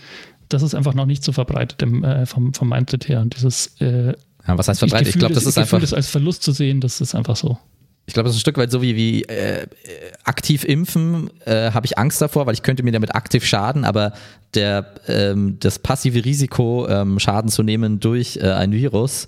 Das 0.49 0.63
ist 0.63 0.75
einfach 0.75 0.95
noch 0.95 1.07
nicht 1.07 1.23
so 1.23 1.33
verbreitet 1.33 1.83
im, 1.83 2.05
äh, 2.05 2.25
vom, 2.25 2.55
vom 2.55 2.69
Mindset 2.69 3.09
her. 3.09 3.21
Und 3.21 3.37
dieses 3.37 3.77
äh, 3.81 4.15
ja, 4.47 4.59
was 4.59 4.69
heißt 4.69 4.81
verbreitet? 4.81 5.09
Ich 5.09 5.19
glaube, 5.19 5.35
das 5.35 5.45
ist 5.45 5.59
einfach. 5.59 5.81
das 5.81 5.93
als 5.93 6.09
Verlust 6.09 6.43
zu 6.43 6.53
sehen, 6.53 6.81
das 6.81 7.01
ist 7.01 7.15
einfach 7.15 7.37
so. 7.37 7.59
Ich 8.07 8.15
glaube, 8.15 8.29
das 8.29 8.35
ist 8.35 8.39
ein 8.39 8.41
Stück 8.41 8.57
weit 8.57 8.71
so 8.71 8.83
wie, 8.83 8.95
wie 8.97 9.23
äh, 9.25 9.67
aktiv 10.25 10.65
impfen, 10.65 11.29
äh, 11.45 11.73
habe 11.73 11.87
ich 11.87 11.99
Angst 11.99 12.23
davor, 12.23 12.47
weil 12.47 12.55
ich 12.55 12.63
könnte 12.63 12.85
mir 12.85 12.93
damit 12.93 13.15
aktiv 13.15 13.45
schaden, 13.45 13.85
aber 13.85 14.13
der, 14.55 14.95
ähm, 15.09 15.59
das 15.59 15.81
passive 15.81 16.25
Risiko, 16.25 16.87
ähm, 16.89 17.19
Schaden 17.19 17.51
zu 17.51 17.63
nehmen 17.65 17.99
durch 17.99 18.37
äh, 18.37 18.53
ein 18.53 18.73
Virus 18.73 19.27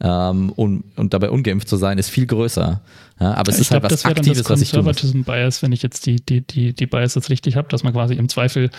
ähm, 0.00 0.50
und, 0.50 0.84
und 0.96 1.12
dabei 1.12 1.30
ungeimpft 1.30 1.68
zu 1.68 1.76
sein, 1.76 1.98
ist 1.98 2.08
viel 2.08 2.26
größer. 2.26 2.80
Ja, 3.20 3.34
aber 3.34 3.50
es 3.50 3.56
ich 3.56 3.62
ist 3.62 3.70
glaub, 3.70 3.82
halt 3.82 3.92
was 3.92 4.04
Aktives, 4.04 4.48
was 4.48 4.62
ich. 4.62 4.70
Conservatism 4.70 5.22
Bias, 5.22 5.62
wenn 5.62 5.72
ich 5.72 5.82
jetzt 5.82 6.06
die, 6.06 6.16
die, 6.16 6.40
die, 6.40 6.72
die 6.72 6.86
Bias 6.86 7.14
jetzt 7.16 7.28
richtig 7.28 7.56
habe, 7.56 7.68
dass 7.68 7.82
man 7.82 7.92
quasi 7.92 8.14
im 8.14 8.28
Zweifel 8.28 8.70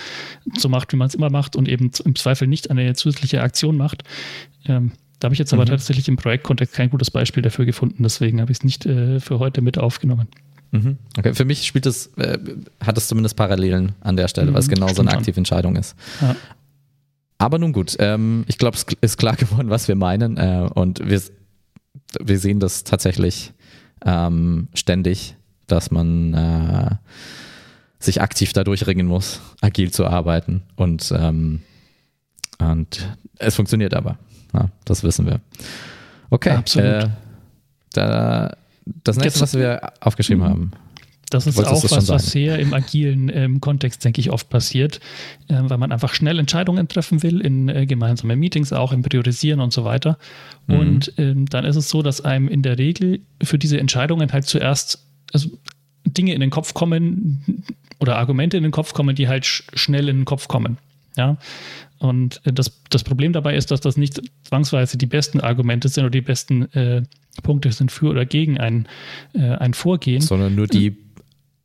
so 0.57 0.67
macht, 0.67 0.91
wie 0.93 0.97
man 0.97 1.07
es 1.07 1.13
immer 1.13 1.29
macht 1.29 1.55
und 1.55 1.67
eben 1.67 1.91
im 2.03 2.15
Zweifel 2.15 2.47
nicht 2.47 2.71
eine 2.71 2.93
zusätzliche 2.95 3.41
Aktion 3.41 3.77
macht. 3.77 4.03
Ähm, 4.65 4.93
da 5.21 5.27
habe 5.27 5.33
ich 5.33 5.39
jetzt 5.39 5.53
aber 5.53 5.63
mhm. 5.63 5.69
tatsächlich 5.69 6.07
im 6.07 6.17
Projektkontext 6.17 6.73
kein 6.73 6.89
gutes 6.89 7.11
Beispiel 7.11 7.43
dafür 7.43 7.65
gefunden, 7.65 8.01
deswegen 8.01 8.41
habe 8.41 8.51
ich 8.51 8.57
es 8.57 8.63
nicht 8.63 8.87
äh, 8.87 9.19
für 9.19 9.37
heute 9.37 9.61
mit 9.61 9.77
aufgenommen. 9.77 10.27
Mhm. 10.71 10.97
Okay, 11.15 11.35
für 11.35 11.45
mich 11.45 11.63
spielt 11.67 11.85
es, 11.85 12.07
äh, 12.17 12.39
hat 12.83 12.97
es 12.97 13.07
zumindest 13.07 13.35
Parallelen 13.35 13.91
an 14.01 14.17
der 14.17 14.27
Stelle, 14.27 14.49
mhm, 14.49 14.55
weil 14.55 14.61
es 14.61 14.67
genau 14.67 14.87
so 14.87 15.03
eine 15.03 15.11
aktive 15.11 15.37
Entscheidung 15.37 15.75
ist. 15.75 15.95
Ja. 16.21 16.35
Aber 17.37 17.59
nun 17.59 17.71
gut, 17.71 17.95
ähm, 17.99 18.45
ich 18.47 18.57
glaube, 18.57 18.75
es 18.77 18.85
ist 19.01 19.17
klar 19.17 19.35
geworden, 19.37 19.69
was 19.69 19.87
wir 19.87 19.95
meinen 19.95 20.37
äh, 20.37 20.67
und 20.73 21.07
wir, 21.07 21.21
wir 22.19 22.39
sehen 22.39 22.59
das 22.59 22.83
tatsächlich 22.83 23.53
ähm, 24.03 24.69
ständig, 24.73 25.35
dass 25.67 25.91
man 25.91 26.33
äh, 26.33 26.95
sich 27.99 28.21
aktiv 28.21 28.53
dadurch 28.53 28.87
ringen 28.87 29.05
muss, 29.05 29.39
agil 29.61 29.91
zu 29.91 30.07
arbeiten 30.07 30.63
und, 30.77 31.13
ähm, 31.15 31.61
und 32.57 33.15
es 33.37 33.55
funktioniert 33.55 33.93
aber. 33.93 34.17
Ja, 34.53 34.69
das 34.85 35.03
wissen 35.03 35.25
wir. 35.25 35.39
Okay. 36.29 36.51
Absolut. 36.51 36.87
Äh, 36.87 37.09
da, 37.93 38.55
das 39.03 39.17
nächste, 39.17 39.41
was 39.41 39.53
wir 39.53 39.93
aufgeschrieben 39.99 40.43
haben. 40.43 40.71
Das 41.29 41.47
ist 41.47 41.57
auch 41.59 41.83
was, 41.83 42.09
was 42.09 42.31
sehr 42.31 42.59
im 42.59 42.73
agilen 42.73 43.29
ähm, 43.33 43.61
Kontext, 43.61 44.03
denke 44.03 44.19
ich, 44.19 44.31
oft 44.31 44.49
passiert, 44.49 44.99
äh, 45.47 45.55
weil 45.61 45.77
man 45.77 45.93
einfach 45.93 46.13
schnell 46.13 46.37
Entscheidungen 46.39 46.89
treffen 46.89 47.23
will 47.23 47.39
in 47.39 47.69
äh, 47.69 47.85
gemeinsamen 47.85 48.37
Meetings, 48.37 48.73
auch 48.73 48.91
im 48.91 49.01
Priorisieren 49.01 49.61
und 49.61 49.71
so 49.71 49.85
weiter. 49.85 50.17
Mhm. 50.67 50.79
Und 50.79 51.13
ähm, 51.17 51.45
dann 51.45 51.63
ist 51.63 51.77
es 51.77 51.89
so, 51.89 52.01
dass 52.01 52.19
einem 52.19 52.49
in 52.49 52.63
der 52.63 52.77
Regel 52.77 53.21
für 53.41 53.57
diese 53.57 53.79
Entscheidungen 53.79 54.33
halt 54.33 54.45
zuerst 54.45 55.05
also 55.31 55.49
Dinge 56.05 56.33
in 56.33 56.41
den 56.41 56.49
Kopf 56.49 56.73
kommen 56.73 57.63
oder 57.99 58.17
Argumente 58.17 58.57
in 58.57 58.63
den 58.63 58.73
Kopf 58.73 58.93
kommen, 58.93 59.15
die 59.15 59.29
halt 59.29 59.45
sch 59.45 59.63
schnell 59.73 60.09
in 60.09 60.17
den 60.17 60.25
Kopf 60.25 60.49
kommen. 60.49 60.79
Ja. 61.15 61.37
Und 62.01 62.41
äh, 62.45 62.51
das, 62.51 62.81
das 62.89 63.03
Problem 63.03 63.31
dabei 63.31 63.55
ist, 63.55 63.69
dass 63.69 63.79
das 63.79 63.95
nicht 63.95 64.21
zwangsweise 64.43 64.97
die 64.97 65.05
besten 65.05 65.39
Argumente 65.39 65.87
sind 65.87 66.03
oder 66.03 66.11
die 66.11 66.21
besten 66.21 66.63
äh, 66.73 67.03
Punkte 67.43 67.71
sind 67.71 67.91
für 67.91 68.09
oder 68.09 68.25
gegen 68.25 68.59
ein, 68.59 68.87
äh, 69.33 69.51
ein 69.51 69.73
Vorgehen. 69.73 70.21
Sondern 70.21 70.55
nur 70.55 70.67
die 70.67 70.97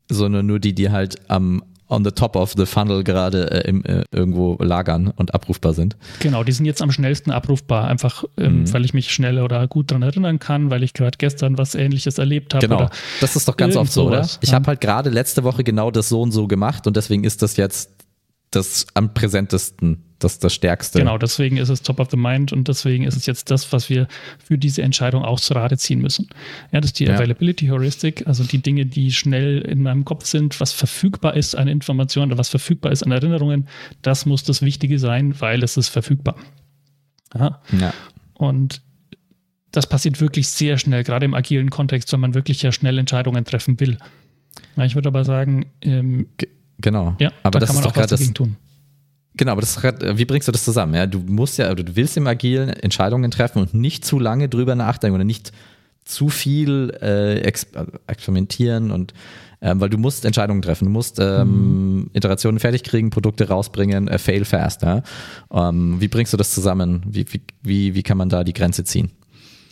sondern 0.09 0.47
nur 0.47 0.61
die, 0.61 0.73
die 0.73 0.91
halt 0.91 1.17
am 1.29 1.65
on 1.89 2.05
the 2.05 2.11
top 2.11 2.37
of 2.37 2.53
the 2.57 2.67
funnel 2.67 3.03
gerade 3.03 3.51
äh, 3.51 3.69
im, 3.69 3.85
äh, 3.85 4.05
irgendwo 4.13 4.57
lagern 4.61 5.09
und 5.09 5.35
abrufbar 5.35 5.73
sind. 5.73 5.97
Genau, 6.21 6.45
die 6.45 6.53
sind 6.53 6.67
jetzt 6.67 6.83
am 6.83 6.93
schnellsten 6.93 7.31
abrufbar, 7.31 7.89
einfach 7.89 8.25
ähm, 8.37 8.61
mhm. 8.61 8.73
weil 8.73 8.85
ich 8.85 8.93
mich 8.93 9.13
schnell 9.13 9.41
oder 9.41 9.67
gut 9.69 9.91
daran 9.91 10.03
erinnern 10.03 10.39
kann, 10.39 10.71
weil 10.71 10.83
ich 10.83 10.95
gerade 10.95 11.17
gestern 11.17 11.59
was 11.59 11.75
ähnliches 11.75 12.19
erlebt 12.19 12.55
habe. 12.55 12.69
Genau, 12.69 12.91
das 13.21 13.37
ist 13.37 13.49
doch 13.49 13.57
ganz 13.57 13.77
oft 13.77 13.93
so, 13.93 14.07
oder? 14.07 14.29
Ich 14.41 14.51
ja. 14.51 14.55
habe 14.55 14.67
halt 14.67 14.81
gerade 14.81 15.11
letzte 15.11 15.45
Woche 15.45 15.65
genau 15.65 15.91
das 15.91 16.09
so 16.09 16.21
und 16.21 16.33
so 16.33 16.47
gemacht 16.47 16.87
und 16.87 16.97
deswegen 16.97 17.25
ist 17.25 17.43
das 17.43 17.57
jetzt 17.57 17.91
das 18.51 18.87
am 18.95 19.15
präsentesten 19.15 20.06
das, 20.19 20.39
das 20.39 20.55
Stärkste. 20.55 20.99
Genau, 20.99 21.19
deswegen 21.19 21.57
ist 21.59 21.69
es 21.69 21.83
top 21.83 22.01
of 22.01 22.09
the 22.11 22.17
mind 22.17 22.53
und 22.53 22.69
deswegen 22.69 23.05
ist 23.05 23.17
es 23.17 23.27
jetzt 23.27 23.51
das, 23.51 23.73
was 23.73 23.91
wir 23.91 24.09
für 24.43 24.57
diese 24.57 24.83
Entscheidung 24.83 25.25
auch 25.25 25.41
zu 25.41 25.55
Rate 25.55 25.77
ziehen 25.77 26.01
müssen. 26.01 26.29
Ja, 26.73 26.81
das 26.81 26.91
ist 26.91 26.99
die 27.01 27.05
ja. 27.05 27.15
Availability 27.15 27.67
Heuristic, 27.67 28.27
also 28.27 28.45
die 28.45 28.63
Dinge, 28.63 28.87
die 28.87 29.13
schnell 29.13 29.61
in 29.61 29.83
meinem 29.83 30.05
Kopf 30.05 30.25
sind, 30.25 30.59
was 30.61 30.73
verfügbar 30.73 31.37
ist 31.37 31.55
an 31.55 31.69
Informationen 31.69 32.33
oder 32.33 32.39
was 32.39 32.49
verfügbar 32.49 32.93
ist 32.93 33.03
an 33.03 33.13
Erinnerungen, 33.13 33.69
das 34.03 34.27
muss 34.27 34.43
das 34.43 34.63
Wichtige 34.63 34.99
sein, 34.99 35.39
weil 35.41 35.63
es 35.63 35.77
ist 35.77 35.89
verfügbar. 35.89 36.37
Ja. 37.35 37.61
ja. 37.79 37.93
Und 38.35 38.83
das 39.73 39.87
passiert 39.87 40.21
wirklich 40.21 40.49
sehr 40.49 40.79
schnell, 40.79 41.05
gerade 41.05 41.27
im 41.27 41.35
agilen 41.35 41.69
Kontext, 41.69 42.13
wenn 42.13 42.21
man 42.21 42.35
wirklich 42.35 42.63
ja 42.63 42.73
schnell 42.73 42.99
Entscheidungen 42.99 43.45
treffen 43.45 43.79
will. 43.79 43.99
Ja, 44.77 44.85
ich 44.85 44.95
würde 44.95 45.09
aber 45.09 45.25
sagen, 45.25 45.67
ähm, 45.83 46.29
genau. 46.79 47.15
Ja, 47.19 47.31
aber 47.43 47.59
da 47.59 47.59
das 47.61 47.69
kann 47.69 47.77
man 47.77 47.85
auch 47.85 47.97
was 47.97 48.07
dagegen 48.07 48.33
tun. 48.33 48.57
Genau, 49.37 49.53
aber 49.53 49.61
das, 49.61 49.83
wie 49.83 50.25
bringst 50.25 50.49
du 50.49 50.53
das 50.53 50.65
zusammen? 50.65 50.95
Ja, 50.95 51.07
du 51.07 51.19
musst 51.19 51.59
ja, 51.59 51.75
du 51.75 51.97
willst 51.97 52.17
im 52.17 52.27
Agilen 52.27 52.71
Entscheidungen 52.71 53.31
treffen 53.31 53.61
und 53.61 53.75
nicht 53.75 54.05
zu 54.05 54.19
lange 54.19 54.49
drüber 54.49 54.75
nachdenken 54.75 55.15
oder 55.15 55.25
nicht 55.25 55.53
zu 56.05 56.29
viel 56.29 56.97
äh, 57.03 57.41
experimentieren 57.41 58.91
und 58.91 59.13
ähm, 59.63 59.81
weil 59.81 59.89
du 59.89 59.99
musst 59.99 60.25
Entscheidungen 60.25 60.63
treffen, 60.63 60.85
du 60.85 60.91
musst 60.91 61.19
ähm, 61.19 61.97
mhm. 61.97 62.11
Iterationen 62.13 62.61
fertig 62.61 62.83
kriegen, 62.85 63.11
Produkte 63.11 63.49
rausbringen, 63.49 64.07
äh, 64.07 64.19
fail 64.19 64.45
fast. 64.45 64.83
Ja? 64.83 65.03
Ähm, 65.51 65.97
wie 65.99 66.09
bringst 66.09 66.33
du 66.33 66.37
das 66.37 66.53
zusammen? 66.53 67.03
Wie, 67.07 67.25
wie, 67.63 67.95
wie 67.95 68.03
kann 68.03 68.19
man 68.19 68.29
da 68.29 68.45
die 68.45 68.53
Grenze 68.53 68.85
ziehen? 68.85 69.11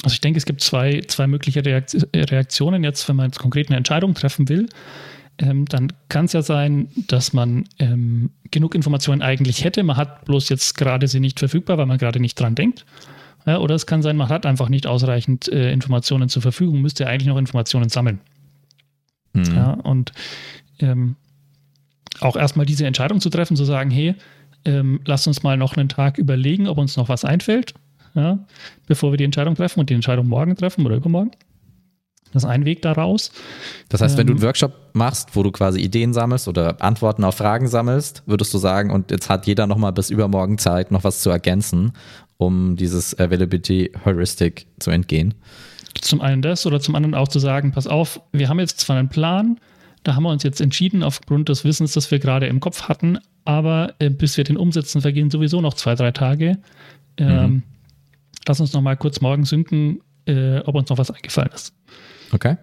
Also 0.02 0.14
ich 0.14 0.20
denke, 0.20 0.38
es 0.38 0.46
gibt 0.46 0.62
zwei, 0.62 1.02
zwei 1.06 1.26
mögliche 1.26 1.62
Reaktionen 1.64 2.82
jetzt, 2.82 3.08
wenn 3.08 3.16
man 3.16 3.26
jetzt 3.26 3.38
konkret 3.38 3.68
eine 3.68 3.76
Entscheidung 3.76 4.14
treffen 4.14 4.48
will 4.48 4.68
ähm, 5.38 5.64
dann 5.66 5.92
kann 6.08 6.26
es 6.26 6.32
ja 6.32 6.42
sein, 6.42 6.88
dass 7.08 7.32
man 7.32 7.64
ähm, 7.78 8.30
genug 8.50 8.74
Informationen 8.74 9.22
eigentlich 9.22 9.64
hätte. 9.64 9.82
Man 9.82 9.96
hat 9.96 10.24
bloß 10.24 10.48
jetzt 10.48 10.76
gerade 10.76 11.08
sie 11.08 11.20
nicht 11.20 11.38
verfügbar, 11.38 11.78
weil 11.78 11.86
man 11.86 11.98
gerade 11.98 12.20
nicht 12.20 12.38
dran 12.38 12.54
denkt. 12.54 12.84
Ja, 13.46 13.58
oder 13.58 13.74
es 13.74 13.86
kann 13.86 14.02
sein, 14.02 14.16
man 14.16 14.28
hat 14.28 14.46
einfach 14.46 14.68
nicht 14.68 14.86
ausreichend 14.86 15.48
äh, 15.48 15.72
Informationen 15.72 16.28
zur 16.28 16.40
Verfügung, 16.40 16.80
müsste 16.80 17.06
eigentlich 17.06 17.28
noch 17.28 17.36
Informationen 17.36 17.90
sammeln. 17.90 18.20
Mhm. 19.34 19.54
Ja, 19.54 19.72
und 19.72 20.12
ähm, 20.78 21.16
auch 22.20 22.36
erstmal 22.36 22.64
diese 22.64 22.86
Entscheidung 22.86 23.20
zu 23.20 23.28
treffen, 23.28 23.56
zu 23.56 23.64
sagen, 23.64 23.90
hey, 23.90 24.14
ähm, 24.64 25.00
lass 25.04 25.26
uns 25.26 25.42
mal 25.42 25.56
noch 25.56 25.76
einen 25.76 25.88
Tag 25.88 26.16
überlegen, 26.16 26.68
ob 26.68 26.78
uns 26.78 26.96
noch 26.96 27.08
was 27.08 27.24
einfällt, 27.24 27.74
ja, 28.14 28.38
bevor 28.86 29.12
wir 29.12 29.18
die 29.18 29.24
Entscheidung 29.24 29.56
treffen 29.56 29.80
und 29.80 29.90
die 29.90 29.94
Entscheidung 29.94 30.28
morgen 30.28 30.56
treffen 30.56 30.86
oder 30.86 30.96
übermorgen. 30.96 31.32
Das 32.34 32.42
ist 32.42 32.48
ein 32.50 32.64
Weg 32.64 32.82
daraus. 32.82 33.30
Das 33.88 34.00
heißt, 34.00 34.18
wenn 34.18 34.26
du 34.26 34.32
einen 34.32 34.42
ähm, 34.42 34.46
Workshop 34.46 34.72
machst, 34.92 35.36
wo 35.36 35.44
du 35.44 35.52
quasi 35.52 35.80
Ideen 35.80 36.12
sammelst 36.12 36.48
oder 36.48 36.82
Antworten 36.82 37.22
auf 37.22 37.36
Fragen 37.36 37.68
sammelst, 37.68 38.24
würdest 38.26 38.52
du 38.52 38.58
sagen, 38.58 38.90
und 38.90 39.12
jetzt 39.12 39.30
hat 39.30 39.46
jeder 39.46 39.68
nochmal 39.68 39.92
bis 39.92 40.10
übermorgen 40.10 40.58
Zeit, 40.58 40.90
noch 40.90 41.04
was 41.04 41.20
zu 41.20 41.30
ergänzen, 41.30 41.92
um 42.36 42.74
dieses 42.74 43.16
Availability 43.18 43.92
Heuristic 44.04 44.66
zu 44.80 44.90
entgehen? 44.90 45.34
Zum 46.00 46.20
einen 46.20 46.42
das 46.42 46.66
oder 46.66 46.80
zum 46.80 46.96
anderen 46.96 47.14
auch 47.14 47.28
zu 47.28 47.38
sagen, 47.38 47.70
pass 47.70 47.86
auf, 47.86 48.20
wir 48.32 48.48
haben 48.48 48.58
jetzt 48.58 48.80
zwar 48.80 48.96
einen 48.96 49.08
Plan, 49.08 49.60
da 50.02 50.16
haben 50.16 50.24
wir 50.24 50.30
uns 50.30 50.42
jetzt 50.42 50.60
entschieden 50.60 51.04
aufgrund 51.04 51.48
des 51.48 51.64
Wissens, 51.64 51.92
das 51.92 52.10
wir 52.10 52.18
gerade 52.18 52.46
im 52.46 52.58
Kopf 52.58 52.88
hatten, 52.88 53.18
aber 53.44 53.94
äh, 54.00 54.10
bis 54.10 54.36
wir 54.36 54.42
den 54.42 54.56
umsetzen, 54.56 55.02
vergehen 55.02 55.30
sowieso 55.30 55.60
noch 55.60 55.74
zwei, 55.74 55.94
drei 55.94 56.10
Tage. 56.10 56.58
Ähm, 57.16 57.46
mhm. 57.46 57.62
Lass 58.48 58.60
uns 58.60 58.72
noch 58.72 58.82
mal 58.82 58.96
kurz 58.96 59.20
morgen 59.20 59.44
sinken, 59.44 60.00
äh, 60.26 60.58
ob 60.58 60.74
uns 60.74 60.90
noch 60.90 60.98
was 60.98 61.12
eingefallen 61.12 61.50
ist. 61.54 61.72
Okay. 62.34 62.56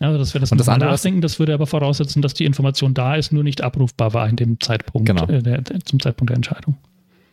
Also, 0.00 0.18
dass 0.18 0.34
wir 0.34 0.40
das, 0.40 0.52
und 0.52 0.58
das 0.58 0.68
andere 0.68 0.90
nachdenken, 0.90 1.20
das 1.22 1.38
würde 1.38 1.54
aber 1.54 1.66
voraussetzen, 1.66 2.20
dass 2.20 2.34
die 2.34 2.44
Information 2.44 2.92
da 2.92 3.14
ist, 3.14 3.32
nur 3.32 3.44
nicht 3.44 3.62
abrufbar 3.62 4.12
war 4.12 4.28
in 4.28 4.36
dem 4.36 4.60
Zeitpunkt, 4.60 5.06
genau. 5.06 5.26
äh, 5.26 5.42
der, 5.42 5.62
der, 5.62 5.80
zum 5.80 6.00
Zeitpunkt 6.00 6.30
der 6.30 6.36
Entscheidung. 6.36 6.76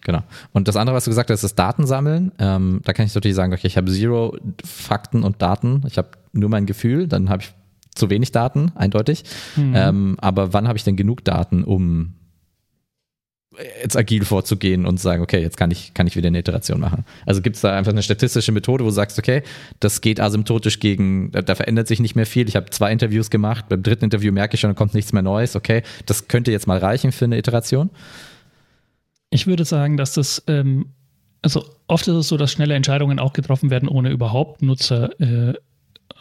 Genau. 0.02 0.22
Und 0.52 0.68
das 0.68 0.76
andere, 0.76 0.96
was 0.96 1.06
du 1.06 1.12
gesagt 1.12 1.30
hast, 1.30 1.44
ist 1.44 1.56
Datensammeln. 1.56 2.32
Ähm, 2.40 2.82
da 2.84 2.94
kann 2.94 3.06
ich 3.06 3.16
natürlich 3.16 3.36
sagen, 3.36 3.54
okay, 3.54 3.68
ich 3.68 3.78
habe 3.78 3.92
zero 3.92 4.38
Fakten 4.64 5.24
und 5.24 5.42
Daten. 5.42 5.84
Ich 5.88 5.98
habe 5.98 6.10
nur 6.34 6.50
mein 6.50 6.66
Gefühl, 6.66 7.08
dann 7.08 7.30
habe 7.30 7.44
ich 7.44 7.54
zu 7.96 8.10
wenig 8.10 8.32
Daten, 8.32 8.72
eindeutig. 8.76 9.24
Mhm. 9.56 9.74
Ähm, 9.76 10.18
aber 10.20 10.54
wann 10.54 10.68
habe 10.68 10.78
ich 10.78 10.84
denn 10.84 10.98
genug 10.98 11.24
Daten, 11.24 11.64
um 11.64 12.14
jetzt 13.82 13.96
agil 13.98 14.26
vorzugehen 14.26 14.86
und 14.86 15.00
sagen, 15.00 15.22
okay, 15.22 15.42
jetzt 15.42 15.58
kann 15.58 15.72
ich, 15.72 15.94
kann 15.94 16.08
ich 16.08 16.16
wieder 16.16 16.28
eine 16.28 16.40
Iteration 16.40 16.80
machen. 16.80 17.06
Also 17.26 17.42
gibt 17.42 17.56
es 17.56 17.62
da 17.62 17.76
einfach 17.76 17.92
eine 17.92 18.04
statistische 18.04 18.52
Methode, 18.52 18.84
wo 18.84 18.90
du 18.90 18.94
sagst, 18.94 19.20
okay, 19.20 19.44
das 19.80 20.02
geht 20.02 20.20
asymptotisch 20.20 20.80
gegen, 20.80 21.32
da, 21.32 21.56
verändert 21.56 21.88
sich 21.88 22.00
nicht 22.00 22.16
mehr 22.16 22.26
viel. 22.26 22.48
Ich 22.48 22.56
habe 22.56 22.70
zwei 22.70 22.92
Interviews 22.92 23.30
gemacht, 23.30 23.66
beim 23.70 23.84
dritten 23.84 24.06
Interview 24.06 24.32
merke 24.32 24.56
ich 24.56 24.62
schon, 24.62 24.70
da 24.70 24.74
kommt 24.74 24.94
nichts 24.94 25.14
mehr 25.14 25.22
Neues. 25.22 25.56
Okay, 25.56 25.84
das 26.06 26.28
könnte 26.28 26.52
jetzt 26.52 26.68
mal 26.68 26.78
reichen 26.78 27.12
für 27.12 27.26
eine 27.26 27.38
Iteration. 27.38 27.90
Ich 29.30 29.48
würde 29.48 29.66
sagen, 29.66 29.98
dass 29.98 30.14
das, 30.14 30.44
ähm, 30.48 30.88
also 31.42 31.66
oft 31.88 32.08
ist 32.08 32.16
es 32.16 32.28
so, 32.28 32.38
dass 32.38 32.52
schnelle 32.52 32.76
Entscheidungen 32.76 33.20
auch 33.20 33.34
getroffen 33.34 33.70
werden, 33.70 33.90
ohne 33.90 34.10
überhaupt 34.10 34.62
Nutzer 34.62 35.20
äh, 35.20 35.54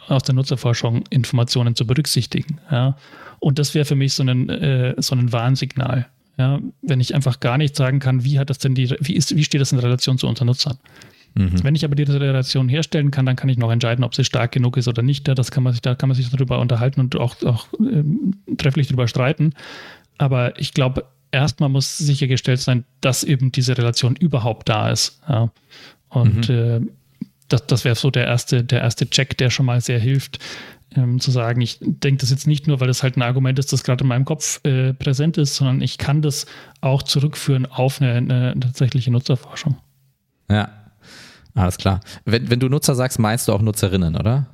aus 0.07 0.23
der 0.23 0.35
Nutzerforschung 0.35 1.03
Informationen 1.09 1.75
zu 1.75 1.87
berücksichtigen. 1.87 2.59
Ja? 2.71 2.97
Und 3.39 3.59
das 3.59 3.73
wäre 3.73 3.85
für 3.85 3.95
mich 3.95 4.13
so 4.13 4.23
ein, 4.23 4.49
äh, 4.49 4.95
so 4.97 5.15
ein 5.15 5.31
Warnsignal. 5.31 6.07
Ja, 6.37 6.59
wenn 6.81 6.99
ich 6.99 7.13
einfach 7.13 7.39
gar 7.39 7.57
nicht 7.57 7.75
sagen 7.75 7.99
kann, 7.99 8.23
wie 8.23 8.39
hat 8.39 8.49
das 8.49 8.57
denn 8.57 8.73
die, 8.73 8.89
wie 8.99 9.15
ist, 9.15 9.35
wie 9.35 9.43
steht 9.43 9.61
das 9.61 9.71
in 9.71 9.79
Relation 9.79 10.17
zu 10.17 10.27
unseren 10.27 10.47
Nutzern? 10.47 10.77
Mhm. 11.35 11.63
Wenn 11.63 11.75
ich 11.75 11.85
aber 11.85 11.95
diese 11.95 12.19
Relation 12.19 12.69
herstellen 12.69 13.11
kann, 13.11 13.25
dann 13.25 13.35
kann 13.35 13.49
ich 13.49 13.57
noch 13.57 13.71
entscheiden, 13.71 14.03
ob 14.03 14.15
sie 14.15 14.23
stark 14.23 14.51
genug 14.51 14.77
ist 14.77 14.87
oder 14.87 15.01
nicht. 15.01 15.27
Das 15.27 15.51
kann 15.51 15.63
man 15.63 15.73
sich, 15.73 15.81
da 15.81 15.95
kann 15.95 16.09
man 16.09 16.15
sich 16.15 16.29
darüber 16.29 16.59
unterhalten 16.59 16.99
und 16.99 17.15
auch, 17.15 17.41
auch 17.43 17.67
ähm, 17.79 18.35
trefflich 18.57 18.87
darüber 18.87 19.07
streiten. 19.07 19.53
Aber 20.17 20.59
ich 20.59 20.73
glaube, 20.73 21.05
erstmal 21.31 21.69
muss 21.69 21.97
sichergestellt 21.97 22.59
sein, 22.59 22.85
dass 23.01 23.23
eben 23.23 23.51
diese 23.51 23.77
Relation 23.77 24.15
überhaupt 24.15 24.69
da 24.69 24.91
ist. 24.91 25.21
Ja. 25.27 25.51
Und 26.09 26.49
mhm. 26.49 26.55
äh, 26.55 26.81
das, 27.47 27.65
das 27.67 27.85
wäre 27.85 27.95
so 27.95 28.11
der 28.11 28.25
erste, 28.25 28.63
der 28.63 28.81
erste 28.81 29.09
Check, 29.09 29.37
der 29.37 29.49
schon 29.49 29.65
mal 29.65 29.81
sehr 29.81 29.99
hilft, 29.99 30.39
ähm, 30.95 31.19
zu 31.19 31.31
sagen, 31.31 31.61
ich 31.61 31.79
denke 31.81 32.21
das 32.21 32.29
jetzt 32.29 32.47
nicht 32.47 32.67
nur, 32.67 32.79
weil 32.79 32.87
das 32.87 33.03
halt 33.03 33.17
ein 33.17 33.21
Argument 33.21 33.59
ist, 33.59 33.73
das 33.73 33.83
gerade 33.83 34.03
in 34.03 34.07
meinem 34.07 34.25
Kopf 34.25 34.59
äh, 34.63 34.93
präsent 34.93 35.37
ist, 35.37 35.55
sondern 35.55 35.81
ich 35.81 35.97
kann 35.97 36.21
das 36.21 36.45
auch 36.81 37.03
zurückführen 37.03 37.65
auf 37.65 38.01
eine, 38.01 38.13
eine 38.13 38.59
tatsächliche 38.59 39.11
Nutzerforschung. 39.11 39.77
Ja, 40.49 40.69
alles 41.55 41.77
klar. 41.77 42.01
Wenn, 42.25 42.49
wenn 42.49 42.59
du 42.59 42.69
Nutzer 42.69 42.95
sagst, 42.95 43.19
meinst 43.19 43.47
du 43.47 43.53
auch 43.53 43.61
Nutzerinnen, 43.61 44.15
oder? 44.15 44.47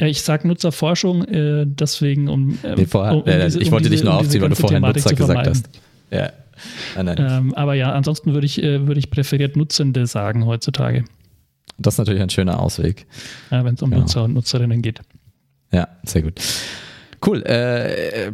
Ja, 0.00 0.06
ich 0.06 0.22
sage 0.22 0.48
Nutzerforschung, 0.48 1.24
äh, 1.24 1.66
deswegen 1.66 2.28
um. 2.28 2.58
Äh, 2.62 2.74
nee, 2.76 2.86
vorher, 2.86 3.14
um, 3.14 3.22
um 3.22 3.28
äh, 3.28 3.44
diese, 3.44 3.60
ich 3.60 3.70
wollte 3.70 3.88
um 3.88 3.92
dich 3.92 4.02
nur 4.02 4.14
aufziehen, 4.14 4.40
weil 4.40 4.48
du 4.48 4.56
vorher 4.56 4.78
Thematik 4.78 5.04
Nutzer 5.04 5.14
gesagt 5.14 5.46
hast. 5.46 5.68
Ja. 6.10 6.32
Nein, 6.94 7.06
nein. 7.06 7.16
Ähm, 7.18 7.54
aber 7.54 7.74
ja, 7.74 7.92
ansonsten 7.92 8.34
würde 8.34 8.46
ich, 8.46 8.62
äh, 8.62 8.86
würd 8.86 8.98
ich 8.98 9.10
präferiert 9.10 9.56
Nutzende 9.56 10.06
sagen 10.06 10.46
heutzutage. 10.46 11.04
Das 11.78 11.94
ist 11.94 11.98
natürlich 11.98 12.20
ein 12.20 12.30
schöner 12.30 12.60
Ausweg. 12.60 13.06
Ja, 13.50 13.64
wenn 13.64 13.74
es 13.74 13.82
um 13.82 13.90
genau. 13.90 14.02
Nutzer 14.02 14.24
und 14.24 14.34
Nutzerinnen 14.34 14.82
geht. 14.82 15.00
Ja, 15.72 15.88
sehr 16.04 16.22
gut. 16.22 16.40
Cool. 17.24 17.42
Äh, 17.42 18.32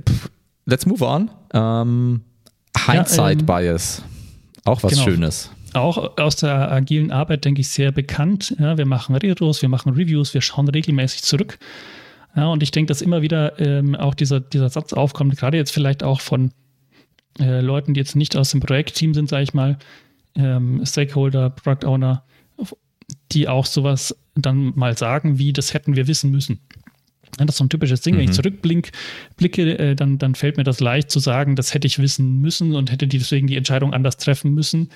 let's 0.64 0.87
move 0.87 1.05
on. 1.05 1.31
Ähm, 1.52 2.23
Hindsight 2.87 3.37
ja, 3.37 3.40
ähm, 3.40 3.47
Bias. 3.47 4.02
Auch 4.64 4.83
was 4.83 4.93
genau. 4.93 5.05
Schönes. 5.05 5.50
Auch 5.75 6.16
aus 6.19 6.37
der 6.37 6.73
agilen 6.73 7.11
Arbeit, 7.11 7.45
denke 7.45 7.61
ich, 7.61 7.69
sehr 7.69 7.93
bekannt. 7.93 8.55
Ja, 8.59 8.78
wir 8.78 8.87
machen 8.87 9.14
Retros, 9.14 9.61
wir 9.62 9.69
machen 9.69 9.93
Reviews, 9.93 10.33
wir 10.33 10.40
schauen 10.40 10.69
regelmäßig 10.69 11.23
zurück. 11.23 11.59
Ja, 12.35 12.47
und 12.47 12.62
ich 12.62 12.71
denke, 12.71 12.88
dass 12.88 13.02
immer 13.02 13.23
wieder 13.23 13.59
ähm, 13.59 13.95
auch 13.95 14.14
dieser, 14.14 14.40
dieser 14.40 14.69
Satz 14.69 14.93
aufkommt, 14.93 15.37
gerade 15.37 15.57
jetzt 15.57 15.73
vielleicht 15.73 16.02
auch 16.02 16.21
von 16.21 16.52
äh, 17.38 17.61
Leuten, 17.61 17.95
die 17.95 18.00
jetzt 18.00 18.16
nicht 18.16 18.37
aus 18.37 18.50
dem 18.50 18.61
Projektteam 18.61 19.14
sind, 19.14 19.28
sage 19.28 19.43
ich 19.43 19.55
mal, 19.55 19.78
ähm, 20.35 20.85
Stakeholder, 20.85 21.50
Product 21.50 21.87
Owner, 21.87 22.25
die 23.33 23.49
auch 23.49 23.66
sowas 23.66 24.16
dann 24.35 24.73
mal 24.76 24.97
sagen, 24.97 25.38
wie 25.38 25.52
das 25.52 25.75
hätten 25.75 25.97
wir 25.97 26.07
wissen 26.07 26.31
müssen. 26.31 26.61
Das 27.38 27.49
ist 27.50 27.56
so 27.56 27.64
ein 27.64 27.68
typisches 27.68 28.00
Ding. 28.00 28.14
Mhm. 28.14 28.18
Wenn 28.18 28.25
ich 28.25 28.30
mhm. 28.30 28.35
zurückblicke, 28.35 29.78
äh, 29.78 29.95
dann, 29.95 30.18
dann 30.18 30.35
fällt 30.35 30.56
mir 30.56 30.64
das 30.64 30.80
leicht 30.80 31.11
zu 31.11 31.18
sagen, 31.18 31.56
das 31.56 31.75
hätte 31.75 31.87
ich 31.87 31.99
wissen 31.99 32.40
müssen 32.40 32.75
und 32.75 32.90
hätte 32.90 33.06
deswegen 33.06 33.47
die 33.47 33.56
Entscheidung 33.56 33.92
anders 33.92 34.16
treffen 34.16 34.54
müssen. 34.54 34.90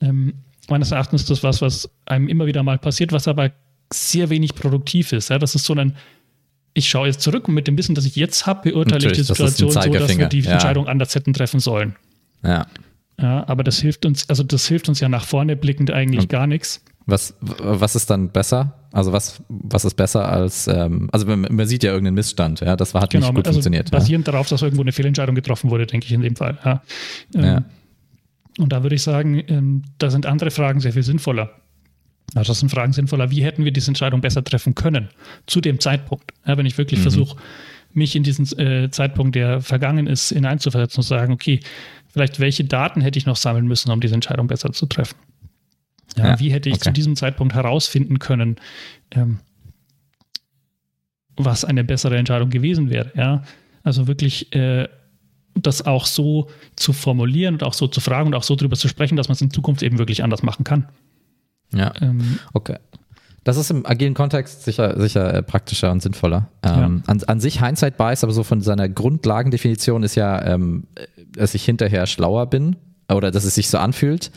Ähm, 0.00 0.34
meines 0.68 0.90
Erachtens 0.90 1.22
ist 1.22 1.30
das 1.30 1.42
was, 1.42 1.62
was 1.62 1.90
einem 2.06 2.28
immer 2.28 2.46
wieder 2.46 2.62
mal 2.62 2.78
passiert, 2.78 3.12
was 3.12 3.28
aber 3.28 3.52
sehr 3.92 4.30
wenig 4.30 4.54
produktiv 4.54 5.12
ist. 5.12 5.30
Ja? 5.30 5.38
Das 5.38 5.54
ist 5.54 5.64
so 5.64 5.74
ein, 5.74 5.96
ich 6.74 6.88
schaue 6.88 7.06
jetzt 7.06 7.20
zurück 7.20 7.48
und 7.48 7.54
mit 7.54 7.68
dem 7.68 7.78
Wissen, 7.78 7.94
das 7.94 8.04
ich 8.04 8.16
jetzt 8.16 8.46
habe, 8.46 8.70
beurteile 8.70 9.06
Natürlich, 9.06 9.20
ich 9.20 9.26
die 9.26 9.32
Situation 9.32 9.70
so, 9.70 9.92
dass 9.92 10.18
wir 10.18 10.28
die 10.28 10.40
ja. 10.40 10.52
Entscheidung 10.52 10.88
anders 10.88 11.14
hätten 11.14 11.32
treffen 11.32 11.60
sollen. 11.60 11.96
Ja. 12.42 12.66
Ja, 13.20 13.48
aber 13.48 13.62
das 13.62 13.78
hilft 13.78 14.06
uns, 14.06 14.28
also 14.28 14.42
das 14.42 14.66
hilft 14.66 14.88
uns 14.88 14.98
ja 14.98 15.08
nach 15.08 15.24
vorne 15.24 15.54
blickend 15.56 15.92
eigentlich 15.92 16.22
und 16.22 16.28
gar 16.28 16.48
nichts. 16.48 16.84
Was, 17.06 17.34
was 17.40 17.96
ist 17.96 18.08
dann 18.08 18.30
besser? 18.30 18.78
Also 18.90 19.12
was, 19.12 19.42
was 19.48 19.84
ist 19.84 19.94
besser 19.94 20.26
als, 20.26 20.68
ähm, 20.68 21.08
also 21.12 21.26
man, 21.26 21.42
man, 21.50 21.66
sieht 21.66 21.82
ja 21.82 21.90
irgendeinen 21.90 22.14
Missstand, 22.14 22.60
ja, 22.60 22.76
das 22.76 22.94
hat 22.94 23.10
genau, 23.10 23.26
nicht 23.26 23.34
gut 23.34 23.46
also 23.46 23.56
funktioniert. 23.56 23.90
Basierend 23.90 24.26
ja. 24.26 24.32
darauf, 24.32 24.48
dass 24.48 24.62
irgendwo 24.62 24.82
eine 24.82 24.92
Fehlentscheidung 24.92 25.34
getroffen 25.34 25.70
wurde, 25.70 25.86
denke 25.86 26.06
ich 26.06 26.12
in 26.12 26.22
dem 26.22 26.36
Fall. 26.36 26.58
Ja. 26.64 26.82
Ähm, 27.34 27.44
ja. 27.44 27.64
Und 28.58 28.72
da 28.72 28.82
würde 28.82 28.94
ich 28.94 29.02
sagen, 29.02 29.42
ähm, 29.48 29.82
da 29.98 30.10
sind 30.10 30.26
andere 30.26 30.50
Fragen 30.50 30.80
sehr 30.80 30.92
viel 30.92 31.02
sinnvoller. 31.02 31.50
Also 32.34 32.52
das 32.52 32.60
sind 32.60 32.70
Fragen 32.70 32.92
sinnvoller, 32.92 33.30
wie 33.30 33.44
hätten 33.44 33.64
wir 33.64 33.72
diese 33.72 33.88
Entscheidung 33.88 34.20
besser 34.20 34.42
treffen 34.42 34.74
können 34.74 35.08
zu 35.46 35.60
dem 35.60 35.80
Zeitpunkt? 35.80 36.32
Ja, 36.46 36.56
wenn 36.56 36.66
ich 36.66 36.78
wirklich 36.78 37.00
mhm. 37.00 37.02
versuche, 37.02 37.36
mich 37.92 38.16
in 38.16 38.22
diesen 38.22 38.46
äh, 38.58 38.90
Zeitpunkt, 38.90 39.36
der 39.36 39.60
vergangen 39.60 40.06
ist, 40.06 40.30
hineinzuversetzen 40.30 41.00
und 41.00 41.02
zu 41.02 41.08
sagen, 41.08 41.32
okay, 41.32 41.60
vielleicht 42.12 42.40
welche 42.40 42.64
Daten 42.64 43.00
hätte 43.00 43.18
ich 43.18 43.26
noch 43.26 43.36
sammeln 43.36 43.66
müssen, 43.66 43.90
um 43.90 44.00
diese 44.00 44.14
Entscheidung 44.14 44.46
besser 44.46 44.72
zu 44.72 44.86
treffen? 44.86 45.16
Ja, 46.16 46.28
ja, 46.28 46.40
wie 46.40 46.52
hätte 46.52 46.68
ich 46.68 46.76
okay. 46.76 46.84
zu 46.84 46.92
diesem 46.92 47.16
Zeitpunkt 47.16 47.54
herausfinden 47.54 48.18
können, 48.18 48.56
ähm, 49.10 49.40
was 51.36 51.64
eine 51.64 51.84
bessere 51.84 52.16
Entscheidung 52.16 52.50
gewesen 52.50 52.90
wäre? 52.90 53.10
Ja, 53.16 53.42
also 53.82 54.06
wirklich 54.06 54.54
äh, 54.54 54.88
das 55.54 55.86
auch 55.86 56.06
so 56.06 56.48
zu 56.76 56.92
formulieren 56.92 57.54
und 57.54 57.62
auch 57.62 57.74
so 57.74 57.86
zu 57.86 58.00
fragen 58.00 58.28
und 58.28 58.34
auch 58.34 58.42
so 58.42 58.56
drüber 58.56 58.76
zu 58.76 58.88
sprechen, 58.88 59.16
dass 59.16 59.28
man 59.28 59.34
es 59.34 59.40
in 59.40 59.50
Zukunft 59.50 59.82
eben 59.82 59.98
wirklich 59.98 60.22
anders 60.22 60.42
machen 60.42 60.64
kann. 60.64 60.88
Ja. 61.72 61.92
Ähm, 62.00 62.38
okay. 62.52 62.76
Das 63.44 63.58
ist 63.58 63.70
im 63.70 63.84
agilen 63.84 64.14
Kontext 64.14 64.64
sicher, 64.64 64.98
sicher 64.98 65.34
äh, 65.34 65.42
praktischer 65.42 65.92
und 65.92 66.00
sinnvoller. 66.00 66.48
Ähm, 66.62 67.02
ja. 67.06 67.12
an, 67.12 67.22
an, 67.26 67.40
sich 67.40 67.62
Hindsight 67.62 67.98
Bias, 67.98 68.24
aber 68.24 68.32
so 68.32 68.42
von 68.42 68.62
seiner 68.62 68.88
Grundlagendefinition 68.88 70.02
ist 70.02 70.14
ja, 70.14 70.42
ähm, 70.46 70.84
dass 71.32 71.54
ich 71.54 71.64
hinterher 71.64 72.06
schlauer 72.06 72.46
bin 72.46 72.76
oder 73.12 73.30
dass 73.30 73.44
es 73.44 73.54
sich 73.54 73.68
so 73.68 73.76
anfühlt. 73.76 74.30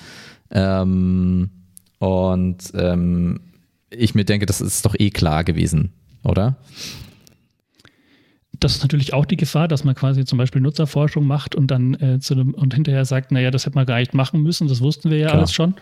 Ähm, 0.51 1.51
und 1.99 2.57
ähm, 2.73 3.39
ich 3.89 4.15
mir 4.15 4.25
denke, 4.25 4.45
das 4.45 4.61
ist 4.61 4.85
doch 4.85 4.95
eh 4.97 5.09
klar 5.09 5.43
gewesen, 5.43 5.93
oder? 6.23 6.57
Das 8.59 8.75
ist 8.75 8.81
natürlich 8.81 9.13
auch 9.13 9.25
die 9.25 9.37
Gefahr, 9.37 9.67
dass 9.67 9.83
man 9.83 9.93
quasi 9.93 10.25
zum 10.25 10.37
Beispiel 10.37 10.61
Nutzerforschung 10.61 11.25
macht 11.25 11.55
und 11.55 11.69
dann 11.69 11.93
äh, 11.95 12.19
zu 12.19 12.33
einem, 12.33 12.53
und 12.53 12.73
hinterher 12.73 13.05
sagt, 13.05 13.31
naja, 13.31 13.51
das 13.51 13.65
hätte 13.65 13.75
man 13.75 13.85
gar 13.85 13.99
nicht 13.99 14.13
machen 14.13 14.41
müssen, 14.41 14.67
das 14.67 14.81
wussten 14.81 15.11
wir 15.11 15.17
ja 15.17 15.27
Klar. 15.27 15.39
alles 15.39 15.53
schon. 15.53 15.75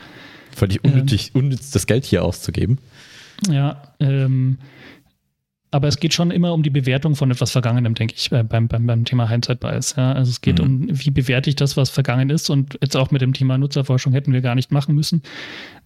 Völlig 0.52 0.84
unnötig, 0.84 1.32
ähm, 1.34 1.42
unnütz, 1.42 1.72
das 1.72 1.88
Geld 1.88 2.06
hier 2.06 2.24
auszugeben. 2.24 2.80
Ja, 3.50 3.94
ähm, 4.00 4.58
aber 5.76 5.90
es 5.90 6.00
geht 6.00 6.14
schon 6.14 6.32
immer 6.32 6.54
um 6.54 6.64
die 6.64 6.70
Bewertung 6.70 7.18
von 7.18 7.30
etwas 7.32 7.52
Vergangenem, 7.52 7.96
denke 7.96 8.14
ich, 8.16 8.30
beim, 8.30 8.48
beim, 8.48 8.88
beim 8.88 9.04
Thema 9.04 9.28
Hindsight 9.28 9.60
Bias. 9.60 9.98
Ja? 9.98 10.14
Also 10.14 10.30
es 10.30 10.40
geht 10.40 10.60
mhm. 10.60 10.66
um, 10.66 10.88
wie 10.90 11.12
bewerte 11.12 11.50
ich 11.50 11.58
das, 11.58 11.76
was 11.76 11.90
vergangen 11.90 12.30
ist 12.30 12.50
und 12.50 12.80
jetzt 12.82 12.96
auch 12.96 13.12
mit 13.12 13.22
dem 13.22 13.34
Thema 13.34 13.58
Nutzerforschung 13.58 14.14
hätten 14.14 14.32
wir 14.32 14.40
gar 14.40 14.56
nicht 14.56 14.72
machen 14.72 14.96
müssen. 14.96 15.22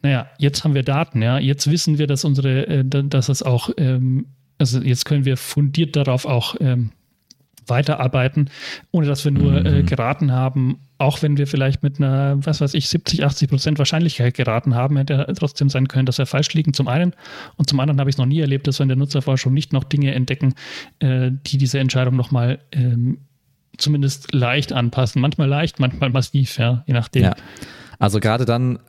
Naja, 0.03 0.29
jetzt 0.37 0.63
haben 0.63 0.75
wir 0.75 0.83
Daten, 0.83 1.23
ja, 1.23 1.39
jetzt 1.39 1.71
wissen 1.71 1.97
wir, 1.97 2.05
dass 2.05 2.23
unsere, 2.23 2.67
äh, 2.67 2.83
dass 2.85 3.29
es 3.29 3.41
auch, 3.41 3.71
ähm, 3.77 4.27
also 4.59 4.79
jetzt 4.79 5.05
können 5.05 5.25
wir 5.25 5.37
fundiert 5.37 5.95
darauf 5.95 6.27
auch 6.27 6.55
ähm, 6.59 6.91
weiterarbeiten, 7.65 8.51
ohne 8.91 9.07
dass 9.07 9.25
wir 9.25 9.31
nur 9.31 9.65
äh, 9.65 9.81
mhm. 9.81 9.85
geraten 9.87 10.31
haben, 10.31 10.81
auch 10.99 11.21
wenn 11.21 11.37
wir 11.37 11.47
vielleicht 11.47 11.81
mit 11.81 11.97
einer, 11.97 12.45
was 12.45 12.59
weiß 12.59 12.73
ich, 12.73 12.89
70, 12.89 13.23
80 13.23 13.49
Prozent 13.49 13.79
Wahrscheinlichkeit 13.79 14.33
geraten 14.33 14.75
haben, 14.75 14.97
hätte 14.97 15.33
trotzdem 15.37 15.69
sein 15.69 15.87
können, 15.87 16.05
dass 16.05 16.17
wir 16.17 16.25
falsch 16.25 16.53
liegen, 16.53 16.73
zum 16.73 16.89
einen. 16.89 17.13
Und 17.55 17.69
zum 17.69 17.79
anderen 17.79 18.01
habe 18.01 18.09
ich 18.09 18.15
es 18.15 18.17
noch 18.17 18.25
nie 18.25 18.41
erlebt, 18.41 18.67
dass 18.67 18.79
wir 18.79 18.83
in 18.83 18.89
der 18.89 18.97
Nutzerforschung 18.97 19.53
nicht 19.53 19.71
noch 19.71 19.85
Dinge 19.85 20.13
entdecken, 20.13 20.53
äh, 20.99 21.31
die 21.31 21.57
diese 21.57 21.79
Entscheidung 21.79 22.17
nochmal 22.17 22.59
ähm, 22.73 23.19
zumindest 23.77 24.33
leicht 24.33 24.73
anpassen. 24.73 25.21
Manchmal 25.21 25.47
leicht, 25.47 25.79
manchmal 25.79 26.09
massiv, 26.09 26.57
ja, 26.57 26.83
je 26.85 26.93
nachdem. 26.93 27.23
Ja. 27.23 27.35
Also 27.97 28.19
gerade 28.19 28.43
dann 28.43 28.79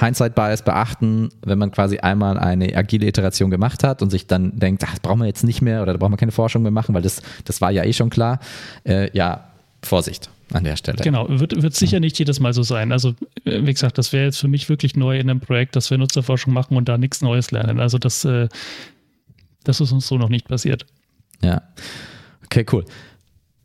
Hindsight 0.00 0.34
Bias 0.34 0.62
beachten, 0.62 1.28
wenn 1.44 1.58
man 1.58 1.70
quasi 1.70 1.98
einmal 1.98 2.36
eine 2.36 2.74
agile 2.74 3.06
Iteration 3.06 3.50
gemacht 3.50 3.84
hat 3.84 4.02
und 4.02 4.10
sich 4.10 4.26
dann 4.26 4.58
denkt, 4.58 4.82
ach, 4.84 4.90
das 4.90 5.00
brauchen 5.00 5.20
wir 5.20 5.26
jetzt 5.26 5.44
nicht 5.44 5.62
mehr 5.62 5.82
oder 5.82 5.92
da 5.92 5.98
brauchen 5.98 6.12
wir 6.12 6.16
keine 6.16 6.32
Forschung 6.32 6.62
mehr 6.62 6.72
machen, 6.72 6.96
weil 6.96 7.02
das, 7.02 7.22
das 7.44 7.60
war 7.60 7.70
ja 7.70 7.84
eh 7.84 7.92
schon 7.92 8.10
klar. 8.10 8.40
Äh, 8.82 9.16
ja, 9.16 9.53
Vorsicht 9.84 10.30
an 10.52 10.64
der 10.64 10.76
Stelle. 10.76 10.98
Genau, 11.02 11.26
wird, 11.28 11.60
wird 11.62 11.74
sicher 11.74 12.00
nicht 12.00 12.18
jedes 12.18 12.40
Mal 12.40 12.52
so 12.52 12.62
sein. 12.62 12.92
Also, 12.92 13.10
äh, 13.44 13.62
wie 13.64 13.72
gesagt, 13.72 13.98
das 13.98 14.12
wäre 14.12 14.24
jetzt 14.24 14.38
für 14.38 14.48
mich 14.48 14.68
wirklich 14.68 14.96
neu 14.96 15.18
in 15.18 15.30
einem 15.30 15.40
Projekt, 15.40 15.76
dass 15.76 15.90
wir 15.90 15.98
Nutzerforschung 15.98 16.52
machen 16.52 16.76
und 16.76 16.88
da 16.88 16.98
nichts 16.98 17.22
Neues 17.22 17.50
lernen. 17.50 17.80
Also, 17.80 17.98
das, 17.98 18.24
äh, 18.24 18.48
das 19.64 19.80
ist 19.80 19.92
uns 19.92 20.06
so 20.06 20.18
noch 20.18 20.28
nicht 20.28 20.48
passiert. 20.48 20.86
Ja. 21.42 21.62
Okay, 22.44 22.64
cool. 22.72 22.84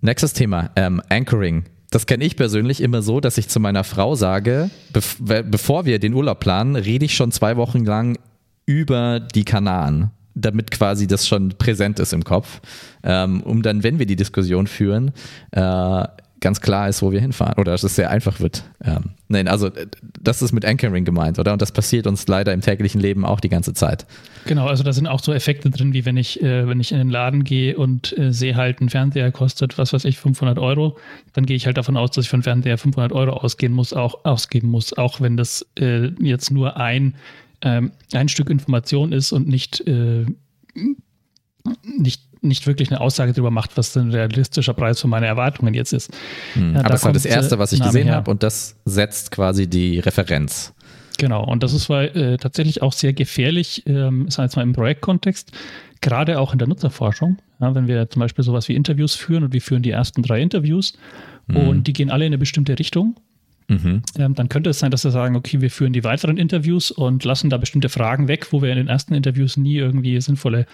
Nächstes 0.01 0.33
Thema, 0.33 0.71
ähm, 0.75 1.01
Anchoring. 1.09 1.65
Das 1.91 2.05
kenne 2.05 2.23
ich 2.23 2.35
persönlich 2.35 2.81
immer 2.81 3.01
so, 3.01 3.19
dass 3.19 3.37
ich 3.37 3.49
zu 3.49 3.59
meiner 3.59 3.83
Frau 3.83 4.15
sage, 4.15 4.69
bevor 4.93 5.85
wir 5.85 5.99
den 5.99 6.13
Urlaub 6.13 6.39
planen, 6.39 6.75
rede 6.75 7.05
ich 7.05 7.15
schon 7.15 7.31
zwei 7.31 7.57
Wochen 7.57 7.83
lang 7.83 8.19
über 8.67 9.19
die 9.19 9.43
Kanaren, 9.43 10.11
damit 10.39 10.71
quasi 10.71 11.07
das 11.07 11.27
schon 11.27 11.49
präsent 11.49 11.99
ist 11.99 12.13
im 12.13 12.23
Kopf, 12.23 12.61
ähm, 13.03 13.41
um 13.41 13.61
dann, 13.61 13.83
wenn 13.83 13.99
wir 13.99 14.05
die 14.05 14.15
Diskussion 14.15 14.67
führen, 14.67 15.11
äh, 15.51 16.03
ganz 16.39 16.61
klar 16.61 16.89
ist, 16.89 17.01
wo 17.01 17.11
wir 17.11 17.19
hinfahren 17.19 17.55
oder 17.57 17.71
dass 17.71 17.83
es 17.83 17.95
sehr 17.95 18.09
einfach 18.09 18.39
wird. 18.39 18.63
Ähm, 18.83 19.11
nein, 19.27 19.47
also 19.47 19.67
äh, 19.67 19.87
das 20.21 20.41
ist 20.41 20.51
mit 20.51 20.65
Anchoring 20.65 21.05
gemeint, 21.05 21.39
oder? 21.39 21.53
Und 21.53 21.61
das 21.61 21.71
passiert 21.71 22.07
uns 22.07 22.27
leider 22.27 22.53
im 22.53 22.61
täglichen 22.61 23.01
Leben 23.01 23.25
auch 23.25 23.39
die 23.39 23.49
ganze 23.49 23.73
Zeit. 23.73 24.05
Genau, 24.45 24.67
also 24.67 24.83
da 24.83 24.93
sind 24.93 25.07
auch 25.07 25.21
so 25.21 25.33
Effekte 25.33 25.69
drin, 25.69 25.93
wie 25.93 26.05
wenn 26.05 26.17
ich, 26.17 26.41
äh, 26.41 26.67
wenn 26.67 26.79
ich 26.79 26.91
in 26.91 26.97
den 26.97 27.09
Laden 27.09 27.43
gehe 27.43 27.77
und 27.77 28.17
äh, 28.17 28.31
sehe 28.31 28.55
halt, 28.55 28.81
ein 28.81 28.89
Fernseher 28.89 29.31
kostet, 29.31 29.77
was 29.77 29.93
weiß 29.93 30.05
ich, 30.05 30.17
500 30.17 30.59
Euro, 30.59 30.97
dann 31.33 31.45
gehe 31.45 31.55
ich 31.55 31.65
halt 31.65 31.77
davon 31.77 31.97
aus, 31.97 32.11
dass 32.11 32.25
ich 32.25 32.29
für 32.29 32.37
einen 32.37 32.43
Fernseher 32.43 32.77
500 32.77 33.11
Euro 33.11 33.31
ausgehen 33.31 33.73
muss, 33.73 33.93
auch 33.93 34.25
ausgeben 34.25 34.69
muss, 34.69 34.97
auch 34.97 35.21
wenn 35.21 35.37
das 35.37 35.65
äh, 35.79 36.07
jetzt 36.21 36.51
nur 36.51 36.77
ein, 36.77 37.15
ähm, 37.61 37.91
ein 38.13 38.29
Stück 38.29 38.49
Information 38.49 39.11
ist 39.11 39.31
und 39.31 39.47
nicht, 39.47 39.85
äh, 39.87 40.25
nicht 41.83 42.29
nicht 42.41 42.67
wirklich 42.67 42.89
eine 42.89 43.01
Aussage 43.01 43.33
darüber 43.33 43.51
macht, 43.51 43.75
was 43.75 43.95
ein 43.97 44.11
realistischer 44.11 44.73
Preis 44.73 45.01
für 45.01 45.07
meine 45.07 45.25
Erwartungen 45.25 45.73
jetzt 45.73 45.93
ist. 45.93 46.09
Hm, 46.53 46.75
ja, 46.75 46.85
aber 46.85 46.93
es 46.93 47.03
war 47.03 47.11
das 47.11 47.25
Erste, 47.25 47.59
was 47.59 47.73
ich 47.73 47.81
gesehen 47.81 48.11
habe 48.11 48.31
und 48.31 48.43
das 48.43 48.77
setzt 48.85 49.31
quasi 49.31 49.67
die 49.67 49.99
Referenz. 49.99 50.73
Genau, 51.17 51.43
und 51.43 51.63
das 51.63 51.73
ist 51.73 51.89
äh, 51.89 52.37
tatsächlich 52.37 52.81
auch 52.81 52.93
sehr 52.93 53.11
gefährlich, 53.11 53.83
ähm, 53.87 54.27
ist 54.27 54.37
jetzt 54.37 54.55
mal 54.55 54.61
im 54.61 54.71
Projektkontext, 54.71 55.51
gerade 55.99 56.39
auch 56.39 56.53
in 56.53 56.59
der 56.59 56.67
Nutzerforschung. 56.69 57.39
Ja, 57.59 57.75
wenn 57.75 57.87
wir 57.87 58.09
zum 58.09 58.21
Beispiel 58.21 58.45
sowas 58.45 58.69
wie 58.69 58.75
Interviews 58.75 59.15
führen 59.15 59.43
und 59.43 59.51
wir 59.51 59.61
führen 59.61 59.83
die 59.83 59.91
ersten 59.91 60.23
drei 60.23 60.41
Interviews 60.41 60.93
mhm. 61.47 61.57
und 61.57 61.87
die 61.87 61.93
gehen 61.93 62.09
alle 62.09 62.25
in 62.25 62.29
eine 62.29 62.37
bestimmte 62.37 62.79
Richtung, 62.79 63.17
Mhm. 63.69 64.01
Ähm, 64.17 64.33
dann 64.33 64.49
könnte 64.49 64.71
es 64.71 64.79
sein, 64.79 64.91
dass 64.91 65.03
wir 65.03 65.11
sagen, 65.11 65.35
okay, 65.35 65.61
wir 65.61 65.71
führen 65.71 65.93
die 65.93 66.03
weiteren 66.03 66.37
Interviews 66.37 66.91
und 66.91 67.23
lassen 67.23 67.49
da 67.49 67.57
bestimmte 67.57 67.87
Fragen 67.87 68.27
weg, 68.27 68.51
wo 68.51 68.61
wir 68.61 68.71
in 68.71 68.77
den 68.77 68.87
ersten 68.87 69.13
Interviews 69.13 69.57
nie 69.57 69.77
irgendwie 69.77 70.19
sinnvolle 70.19 70.65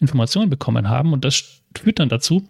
Informationen 0.00 0.50
bekommen 0.50 0.88
haben. 0.88 1.12
Und 1.12 1.24
das 1.24 1.60
führt 1.76 1.98
dann 1.98 2.08
dazu, 2.08 2.48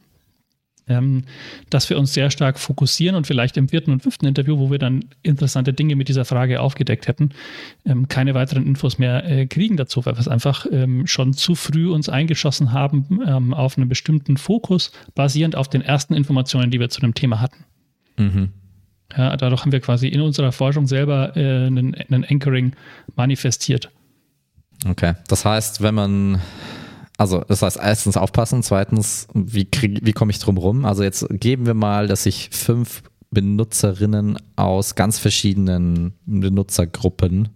ähm, 0.86 1.22
dass 1.70 1.88
wir 1.88 1.98
uns 1.98 2.12
sehr 2.12 2.30
stark 2.30 2.58
fokussieren 2.58 3.16
und 3.16 3.26
vielleicht 3.26 3.56
im 3.56 3.68
vierten 3.68 3.90
und 3.90 4.02
fünften 4.02 4.26
Interview, 4.26 4.58
wo 4.58 4.70
wir 4.70 4.78
dann 4.78 5.06
interessante 5.22 5.72
Dinge 5.72 5.96
mit 5.96 6.08
dieser 6.08 6.26
Frage 6.26 6.60
aufgedeckt 6.60 7.08
hätten, 7.08 7.30
ähm, 7.86 8.08
keine 8.08 8.34
weiteren 8.34 8.66
Infos 8.66 8.98
mehr 8.98 9.24
äh, 9.24 9.46
kriegen 9.46 9.78
dazu, 9.78 10.04
weil 10.04 10.16
wir 10.16 10.20
es 10.20 10.28
einfach 10.28 10.66
ähm, 10.70 11.06
schon 11.06 11.32
zu 11.32 11.54
früh 11.54 11.90
uns 11.90 12.10
eingeschossen 12.10 12.72
haben 12.72 13.20
ähm, 13.26 13.54
auf 13.54 13.78
einen 13.78 13.88
bestimmten 13.88 14.36
Fokus, 14.36 14.92
basierend 15.14 15.56
auf 15.56 15.68
den 15.68 15.80
ersten 15.80 16.12
Informationen, 16.12 16.70
die 16.70 16.80
wir 16.80 16.90
zu 16.90 17.00
dem 17.00 17.14
Thema 17.14 17.40
hatten. 17.40 17.64
Mhm. 18.18 18.50
Ja, 19.16 19.36
dadurch 19.36 19.62
haben 19.62 19.72
wir 19.72 19.80
quasi 19.80 20.08
in 20.08 20.20
unserer 20.20 20.52
Forschung 20.52 20.86
selber 20.86 21.36
äh, 21.36 21.66
einen, 21.66 21.94
einen 21.94 22.24
Anchoring 22.24 22.72
manifestiert. 23.16 23.90
Okay, 24.88 25.14
das 25.28 25.44
heißt, 25.44 25.82
wenn 25.82 25.94
man 25.94 26.40
also 27.16 27.40
das 27.46 27.62
heißt 27.62 27.78
erstens 27.80 28.16
aufpassen, 28.16 28.62
zweitens, 28.62 29.28
wie, 29.34 29.68
wie 29.72 30.12
komme 30.12 30.32
ich 30.32 30.40
drum 30.40 30.58
rum? 30.58 30.84
Also 30.84 31.02
jetzt 31.04 31.26
geben 31.30 31.66
wir 31.66 31.74
mal, 31.74 32.08
dass 32.08 32.26
ich 32.26 32.50
fünf 32.50 33.02
Benutzerinnen 33.30 34.38
aus 34.56 34.94
ganz 34.94 35.18
verschiedenen 35.18 36.14
Benutzergruppen 36.26 37.50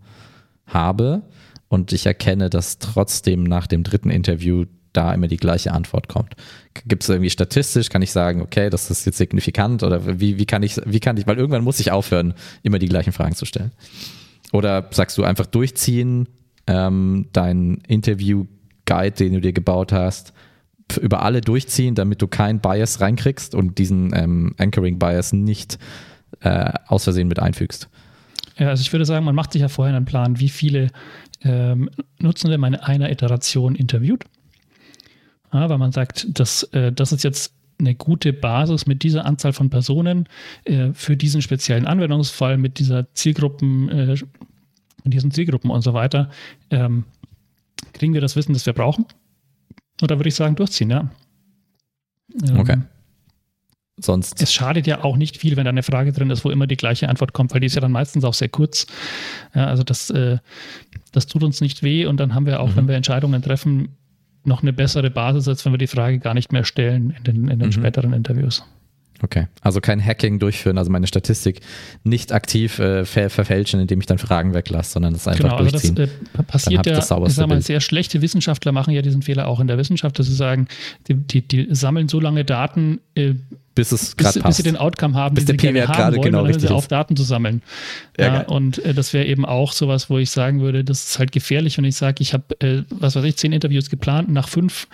habe 0.66 1.22
und 1.68 1.92
ich 1.92 2.06
erkenne, 2.06 2.50
dass 2.50 2.78
trotzdem 2.78 3.44
nach 3.44 3.66
dem 3.66 3.82
dritten 3.82 4.11
Interview 4.11 4.64
da 4.92 5.12
immer 5.12 5.29
die 5.29 5.37
gleiche 5.37 5.72
Antwort 5.72 6.09
kommt. 6.09 6.35
Gibt 6.87 7.03
es 7.03 7.09
irgendwie 7.09 7.31
statistisch, 7.31 7.88
kann 7.88 8.03
ich 8.03 8.12
sagen, 8.12 8.40
okay, 8.42 8.70
das 8.70 8.90
ist 8.90 9.07
jetzt 9.07 9.18
signifikant 9.18 9.83
oder 9.83 10.20
wie, 10.20 10.38
wie 10.38 10.46
kann 10.46 10.62
ich, 10.62 10.81
wie 10.85 11.01
kann 11.01 11.16
ich, 11.16 11.27
weil 11.27 11.37
irgendwann 11.37 11.64
muss 11.64 11.81
ich 11.81 11.90
aufhören, 11.90 12.35
immer 12.62 12.79
die 12.79 12.88
gleichen 12.88 13.12
Fragen 13.12 13.35
zu 13.35 13.44
stellen. 13.44 13.72
Oder 14.53 14.88
sagst 14.90 15.18
du 15.18 15.24
einfach 15.24 15.46
durchziehen, 15.46 16.29
ähm, 16.66 17.29
dein 17.33 17.83
Interview 17.87 18.46
Guide, 18.87 19.12
den 19.12 19.35
du 19.35 19.40
dir 19.40 19.53
gebaut 19.53 19.92
hast, 19.92 20.33
über 21.01 21.22
alle 21.22 21.42
durchziehen, 21.42 21.94
damit 21.94 22.22
du 22.22 22.29
keinen 22.29 22.61
Bias 22.61 23.01
reinkriegst 23.01 23.55
und 23.55 23.79
diesen 23.79 24.14
ähm, 24.14 24.55
Anchoring-Bias 24.57 25.35
nicht 25.35 25.79
äh, 26.40 26.72
aus 26.87 27.05
Versehen 27.05 27.29
mit 27.29 27.38
einfügst. 27.38 27.88
Ja, 28.57 28.68
also 28.68 28.81
ich 28.81 28.92
würde 28.92 29.05
sagen, 29.05 29.24
man 29.24 29.35
macht 29.35 29.53
sich 29.53 29.62
ja 29.62 29.68
vorher 29.68 29.94
einen 29.94 30.07
Plan, 30.07 30.40
wie 30.40 30.48
viele 30.48 30.88
ähm, 31.42 31.90
Nutzende 32.18 32.59
man 32.59 32.74
in 32.74 32.81
einer 32.81 33.11
Iteration 33.11 33.74
interviewt. 33.74 34.24
Ja, 35.52 35.68
weil 35.68 35.78
man 35.78 35.92
sagt, 35.92 36.26
dass, 36.38 36.64
äh, 36.74 36.92
das 36.92 37.12
ist 37.12 37.24
jetzt 37.24 37.54
eine 37.80 37.94
gute 37.94 38.32
Basis 38.32 38.87
mit 38.87 39.02
dieser 39.02 39.24
Anzahl 39.24 39.52
von 39.52 39.70
Personen 39.70 40.28
äh, 40.64 40.92
für 40.92 41.16
diesen 41.16 41.42
speziellen 41.42 41.87
Anwendungsfall, 41.87 42.58
mit 42.58 42.78
dieser 42.78 43.12
Zielgruppen, 43.14 43.88
äh, 43.88 44.16
diesen 45.04 45.30
Zielgruppen 45.30 45.70
und 45.70 45.82
so 45.82 45.94
weiter. 45.94 46.30
Ähm, 46.70 47.04
kriegen 47.92 48.14
wir 48.14 48.20
das 48.20 48.37
Wissen, 48.37 48.52
das 48.52 48.66
wir 48.66 48.72
brauchen? 48.72 49.06
Und 50.00 50.11
da 50.11 50.18
würde 50.18 50.28
ich 50.28 50.34
sagen, 50.34 50.56
durchziehen, 50.56 50.90
ja. 50.90 51.11
Ähm, 52.46 52.58
okay. 52.58 52.78
Sonst. 54.00 54.40
Es 54.40 54.52
schadet 54.52 54.87
ja 54.87 55.02
auch 55.02 55.16
nicht 55.16 55.38
viel, 55.38 55.56
wenn 55.56 55.64
da 55.64 55.70
eine 55.70 55.82
Frage 55.82 56.12
drin 56.12 56.30
ist, 56.30 56.44
wo 56.44 56.50
immer 56.50 56.68
die 56.68 56.76
gleiche 56.76 57.08
Antwort 57.08 57.32
kommt, 57.32 57.52
weil 57.52 57.61
die 57.61 57.66
ist 57.66 57.74
ja 57.74 57.80
dann 57.80 57.90
meistens 57.90 58.24
auch 58.24 58.34
sehr 58.34 58.48
kurz. 58.48 58.87
Ja, 59.54 59.66
also 59.66 59.82
das, 59.82 60.11
äh, 60.11 60.38
das 61.12 61.26
tut 61.26 61.42
uns 61.42 61.61
nicht 61.61 61.82
weh 61.82 62.06
und 62.06 62.18
dann 62.18 62.34
haben 62.34 62.46
wir 62.46 62.61
auch, 62.61 62.70
mhm. 62.70 62.76
wenn 62.76 62.88
wir 62.88 62.94
Entscheidungen 62.94 63.42
treffen, 63.42 63.96
noch 64.48 64.62
eine 64.62 64.72
bessere 64.72 65.11
Basis, 65.11 65.46
als 65.46 65.64
wenn 65.64 65.72
wir 65.72 65.78
die 65.78 65.87
Frage 65.87 66.18
gar 66.18 66.34
nicht 66.34 66.52
mehr 66.52 66.64
stellen 66.64 67.14
in 67.16 67.24
den, 67.24 67.48
in 67.48 67.58
den 67.58 67.68
mhm. 67.68 67.72
späteren 67.72 68.12
Interviews. 68.12 68.64
Okay, 69.20 69.48
also 69.62 69.81
kein 69.81 70.04
Hacking 70.04 70.38
durchführen, 70.38 70.78
also 70.78 70.90
meine 70.90 71.09
Statistik 71.09 71.61
nicht 72.04 72.33
aktiv 72.33 72.78
äh, 72.78 73.04
ver 73.04 73.31
verfälschen, 73.31 73.81
indem 73.81 74.00
ich 74.00 74.07
dann 74.07 74.18
Fragen 74.18 74.54
weglasse, 74.54 74.92
sondern 74.92 75.12
das 75.12 75.26
einfach 75.26 75.44
genau, 75.44 75.59
durchziehen. 75.59 75.98
Also 75.98 76.12
das 76.33 76.40
äh, 76.40 76.42
passiert 76.44 76.87
ja, 76.87 76.94
das 76.94 77.11
ich 77.11 77.35
sag 77.35 77.48
mal, 77.48 77.61
sehr 77.61 77.81
schlechte 77.81 78.22
Wissenschaftler 78.22 78.70
machen 78.70 78.94
ja 78.94 79.02
diesen 79.02 79.22
Fehler 79.22 79.48
auch 79.48 79.59
in 79.59 79.66
der 79.66 79.76
Wissenschaft, 79.76 80.18
dass 80.18 80.26
sie 80.26 80.35
sagen, 80.35 80.68
die, 81.09 81.14
die, 81.14 81.42
die 81.42 81.68
sammeln 81.74 82.09
so 82.09 82.20
lange 82.20 82.44
Daten, 82.44 83.00
äh, 83.16 83.35
bis 83.74 83.92
es 83.92 84.14
bis, 84.14 84.38
bis, 84.40 84.57
sie 84.57 84.62
den 84.62 84.76
Outcome 84.76 85.14
haben, 85.14 85.35
bis 85.35 85.44
den 85.44 85.57
der 85.57 85.68
P-Wert 85.68 85.92
gerade 85.92 86.16
wollen, 86.16 86.31
genau 86.31 86.42
richtig 86.42 86.68
sie 86.68 86.74
auf 86.74 86.87
Daten 86.88 87.16
zu 87.16 87.24
sammeln. 87.24 87.62
Ja, 88.18 88.26
ja 88.26 88.40
und 88.42 88.85
äh, 88.85 88.94
das 88.94 89.12
wäre 89.12 89.26
eben 89.26 89.44
auch 89.44 89.72
sowas, 89.72 90.11
wo 90.11 90.18
ich 90.18 90.31
sagen 90.31 90.61
würde, 90.61 90.85
das 90.85 91.11
ist 91.11 91.18
halt 91.18 91.33
gefährlich, 91.33 91.76
wenn 91.78 91.85
ich 91.85 91.96
sage, 91.96 92.22
ich 92.22 92.35
habe, 92.35 92.61
äh, 92.61 92.83
was 92.90 93.16
weiß 93.16 93.24
ich, 93.24 93.37
zehn 93.37 93.52
Interviews 93.52 93.90
geplant, 93.90 94.31
nach 94.31 94.48
fünf 94.48 94.87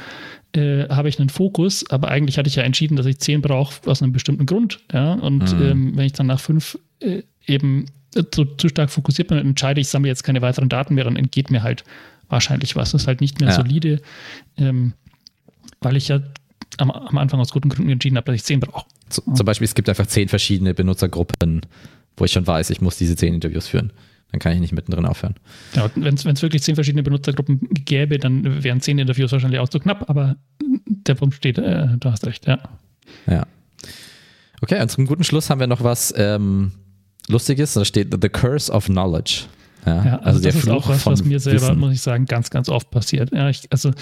äh, 0.54 0.88
habe 0.88 1.08
ich 1.08 1.18
einen 1.18 1.28
Fokus, 1.28 1.88
aber 1.90 2.08
eigentlich 2.08 2.38
hatte 2.38 2.48
ich 2.48 2.56
ja 2.56 2.62
entschieden, 2.62 2.96
dass 2.96 3.06
ich 3.06 3.18
zehn 3.18 3.42
brauche 3.42 3.90
aus 3.90 4.02
einem 4.02 4.12
bestimmten 4.12 4.46
Grund. 4.46 4.80
Ja? 4.92 5.14
Und 5.14 5.56
mhm. 5.58 5.62
ähm, 5.62 5.96
wenn 5.96 6.06
ich 6.06 6.12
dann 6.12 6.26
nach 6.26 6.40
fünf 6.40 6.78
äh, 7.00 7.22
eben 7.46 7.86
zu, 8.30 8.44
zu, 8.44 8.68
stark 8.68 8.90
fokussiert 8.90 9.28
bin 9.28 9.38
und 9.38 9.46
entscheide, 9.46 9.80
ich 9.80 9.88
sammle 9.88 10.08
jetzt 10.08 10.22
keine 10.22 10.42
weiteren 10.42 10.68
Daten 10.68 10.94
mehr, 10.94 11.04
dann 11.04 11.16
entgeht 11.16 11.50
mir 11.50 11.62
halt 11.62 11.84
wahrscheinlich 12.28 12.76
was. 12.76 12.92
Das 12.92 13.02
ist 13.02 13.08
halt 13.08 13.20
nicht 13.20 13.40
mehr 13.40 13.50
ja. 13.50 13.54
solide, 13.56 14.00
ähm, 14.56 14.92
weil 15.80 15.96
ich 15.96 16.08
ja 16.08 16.20
am, 16.78 16.90
am, 16.90 17.18
Anfang 17.18 17.40
aus 17.40 17.50
guten 17.50 17.68
Gründen 17.68 17.90
entschieden 17.90 18.16
habe, 18.16 18.26
dass 18.26 18.36
ich 18.36 18.44
zehn 18.44 18.60
brauche. 18.60 18.86
Zum 19.08 19.44
Beispiel, 19.44 19.64
es 19.64 19.74
gibt 19.74 19.88
einfach 19.88 20.06
zehn 20.06 20.28
verschiedene 20.28 20.74
Benutzergruppen, 20.74 21.62
wo 22.16 22.24
ich 22.24 22.32
schon 22.32 22.46
weiß, 22.46 22.70
ich 22.70 22.80
muss 22.80 22.96
diese 22.96 23.16
zehn 23.16 23.34
Interviews 23.34 23.68
führen. 23.68 23.92
Dann 24.34 24.40
kann 24.40 24.52
ich 24.52 24.58
nicht 24.58 24.72
mittendrin 24.72 25.06
aufhören. 25.06 25.36
Ja, 25.76 25.88
wenn 25.94 26.14
es 26.16 26.42
wirklich 26.42 26.64
zehn 26.64 26.74
verschiedene 26.74 27.04
Benutzergruppen 27.04 27.68
gäbe, 27.70 28.18
dann 28.18 28.64
wären 28.64 28.80
zehn 28.80 28.98
Interviews 28.98 29.30
wahrscheinlich 29.30 29.60
auch 29.60 29.68
zu 29.68 29.78
knapp, 29.78 30.10
aber 30.10 30.34
der 30.60 31.14
Punkt 31.14 31.36
steht, 31.36 31.56
äh, 31.58 31.86
du 32.00 32.10
hast 32.10 32.26
recht, 32.26 32.44
ja. 32.48 32.58
Ja. 33.28 33.46
Okay, 34.60 34.82
und 34.82 34.90
zum 34.90 35.06
guten 35.06 35.22
Schluss 35.22 35.50
haben 35.50 35.60
wir 35.60 35.68
noch 35.68 35.84
was 35.84 36.12
ähm, 36.16 36.72
Lustiges. 37.28 37.74
Da 37.74 37.84
steht 37.84 38.12
The 38.20 38.28
Curse 38.28 38.72
of 38.72 38.86
Knowledge. 38.86 39.44
Ja, 39.86 40.04
ja, 40.04 40.16
also, 40.16 40.24
also 40.24 40.40
das 40.40 40.54
ist 40.56 40.68
auch 40.68 40.88
was, 40.88 41.06
was 41.06 41.24
mir 41.24 41.38
selber, 41.38 41.68
Wissen. 41.68 41.78
muss 41.78 41.92
ich 41.92 42.00
sagen, 42.00 42.26
ganz, 42.26 42.50
ganz 42.50 42.68
oft 42.68 42.90
passiert. 42.90 43.30
Ja, 43.32 43.50
ich, 43.50 43.68
also 43.70 43.92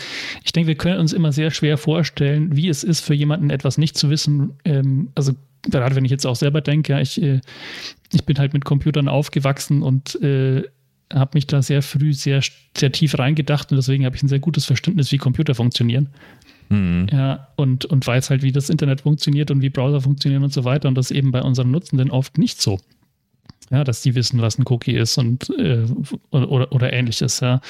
ich 0.43 0.53
denke, 0.53 0.69
wir 0.69 0.77
können 0.77 0.99
uns 0.99 1.13
immer 1.13 1.33
sehr 1.33 1.51
schwer 1.51 1.77
vorstellen, 1.77 2.57
wie 2.57 2.71
es 2.71 2.85
ist 2.85 3.01
für 3.01 3.13
jemanden 3.13 3.51
etwas 3.51 3.77
nicht 3.77 3.99
zu 3.99 4.09
wissen. 4.09 4.55
Ähm, 4.65 5.11
also 5.15 5.35
gerade 5.63 5.95
wenn 5.95 6.07
ich 6.07 6.11
jetzt 6.11 6.27
auch 6.27 6.37
selber 6.37 6.63
denke, 6.63 6.95
ja, 6.95 7.01
ich, 7.01 7.21
äh, 7.21 7.41
ich 8.13 8.25
bin 8.25 8.39
halt 8.39 8.53
mit 8.53 8.65
Computern 8.65 9.09
aufgewachsen 9.09 9.83
und 9.83 10.21
äh, 10.23 10.63
habe 11.13 11.33
mich 11.35 11.47
da 11.47 11.63
sehr 11.63 11.83
früh 11.83 12.13
sehr, 12.13 12.43
sehr 12.77 12.93
tief 12.93 13.19
reingedacht 13.19 13.71
und 13.71 13.77
deswegen 13.77 14.05
habe 14.05 14.17
ich 14.17 14.23
ein 14.23 14.29
sehr 14.29 14.39
gutes 14.39 14.65
Verständnis, 14.65 15.13
wie 15.13 15.19
Computer 15.19 15.55
funktionieren. 15.55 16.09
Mhm. 16.69 17.07
Ja, 17.13 17.49
und, 17.57 17.85
und 17.85 18.07
weiß 18.07 18.31
halt, 18.31 18.43
wie 18.43 18.53
das 18.53 18.71
Internet 18.71 19.03
funktioniert 19.03 19.51
und 19.51 19.61
wie 19.61 19.71
Browser 19.71 20.01
funktionieren 20.01 20.43
und 20.43 20.53
so 20.53 20.65
weiter. 20.65 20.89
Und 20.89 20.95
das 20.97 21.11
eben 21.11 21.31
bei 21.31 21.43
unseren 21.43 21.71
Nutzenden 21.71 22.11
oft 22.11 22.39
nicht 22.39 22.63
so. 22.63 22.81
Ja, 23.71 23.85
dass 23.85 24.03
die 24.03 24.15
wissen, 24.15 24.41
was 24.41 24.59
ein 24.59 24.65
Cookie 24.67 24.95
ist 24.95 25.17
und 25.19 25.51
äh, 25.59 25.85
oder, 26.31 26.73
oder 26.73 26.93
ähnliches, 26.93 27.41
ja. 27.41 27.61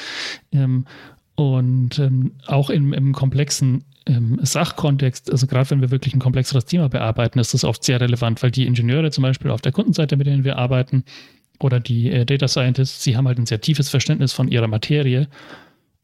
Ähm, 0.53 0.87
und 1.35 1.99
ähm, 1.99 2.33
auch 2.47 2.71
im, 2.71 2.93
im 2.93 3.13
komplexen 3.13 3.85
im 4.05 4.38
Sachkontext, 4.43 5.31
also 5.31 5.47
gerade 5.47 5.71
wenn 5.71 5.81
wir 5.81 5.91
wirklich 5.91 6.15
ein 6.15 6.21
komplexeres 6.21 6.65
Thema 6.65 6.88
bearbeiten, 6.88 7.38
ist 7.38 7.55
das 7.55 7.65
oft 7.65 7.85
sehr 7.85 8.01
relevant, 8.01 8.43
weil 8.43 8.51
die 8.51 8.67
Ingenieure 8.67 9.11
zum 9.11 9.23
Beispiel 9.23 9.51
auf 9.51 9.61
der 9.61 9.73
Kundenseite, 9.73 10.17
mit 10.17 10.27
denen 10.27 10.45
wir 10.45 10.59
arbeiten, 10.59 11.05
oder 11.61 11.81
die 11.81 12.11
äh, 12.11 12.25
Data 12.25 12.49
Scientists, 12.49 13.03
sie 13.03 13.17
haben 13.17 13.29
halt 13.29 13.38
ein 13.38 13.47
sehr 13.47 13.61
tiefes 13.61 13.88
Verständnis 13.88 14.33
von 14.33 14.49
ihrer 14.49 14.67
Materie. 14.67 15.29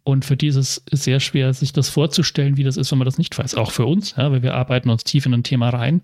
Und 0.04 0.24
für 0.24 0.36
dieses 0.36 0.82
ist 0.90 1.02
sehr 1.02 1.20
schwer, 1.20 1.52
sich 1.52 1.72
das 1.72 1.88
vorzustellen, 1.88 2.56
wie 2.56 2.64
das 2.64 2.76
ist, 2.76 2.90
wenn 2.90 2.98
man 2.98 3.04
das 3.06 3.18
nicht 3.18 3.36
weiß. 3.36 3.56
Auch 3.56 3.72
für 3.72 3.84
uns, 3.84 4.14
ja, 4.16 4.30
weil 4.30 4.42
wir 4.42 4.54
arbeiten 4.54 4.88
uns 4.88 5.04
tief 5.04 5.26
in 5.26 5.34
ein 5.34 5.42
Thema 5.42 5.68
rein 5.68 6.02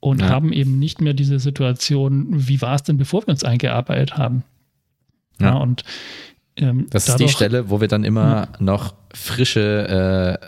und 0.00 0.20
ja. 0.20 0.28
haben 0.28 0.52
eben 0.52 0.78
nicht 0.78 1.00
mehr 1.00 1.14
diese 1.14 1.38
Situation, 1.38 2.26
wie 2.30 2.60
war 2.60 2.74
es 2.74 2.82
denn, 2.82 2.98
bevor 2.98 3.22
wir 3.22 3.28
uns 3.28 3.44
eingearbeitet 3.44 4.16
haben. 4.18 4.42
Ja, 5.40 5.46
ja 5.48 5.54
und 5.54 5.84
ähm, 6.56 6.86
das 6.90 7.06
dadurch, 7.06 7.30
ist 7.30 7.30
die 7.30 7.36
Stelle, 7.36 7.70
wo 7.70 7.80
wir 7.80 7.88
dann 7.88 8.04
immer 8.04 8.48
noch 8.58 8.94
frische 9.14 10.40
äh, 10.40 10.46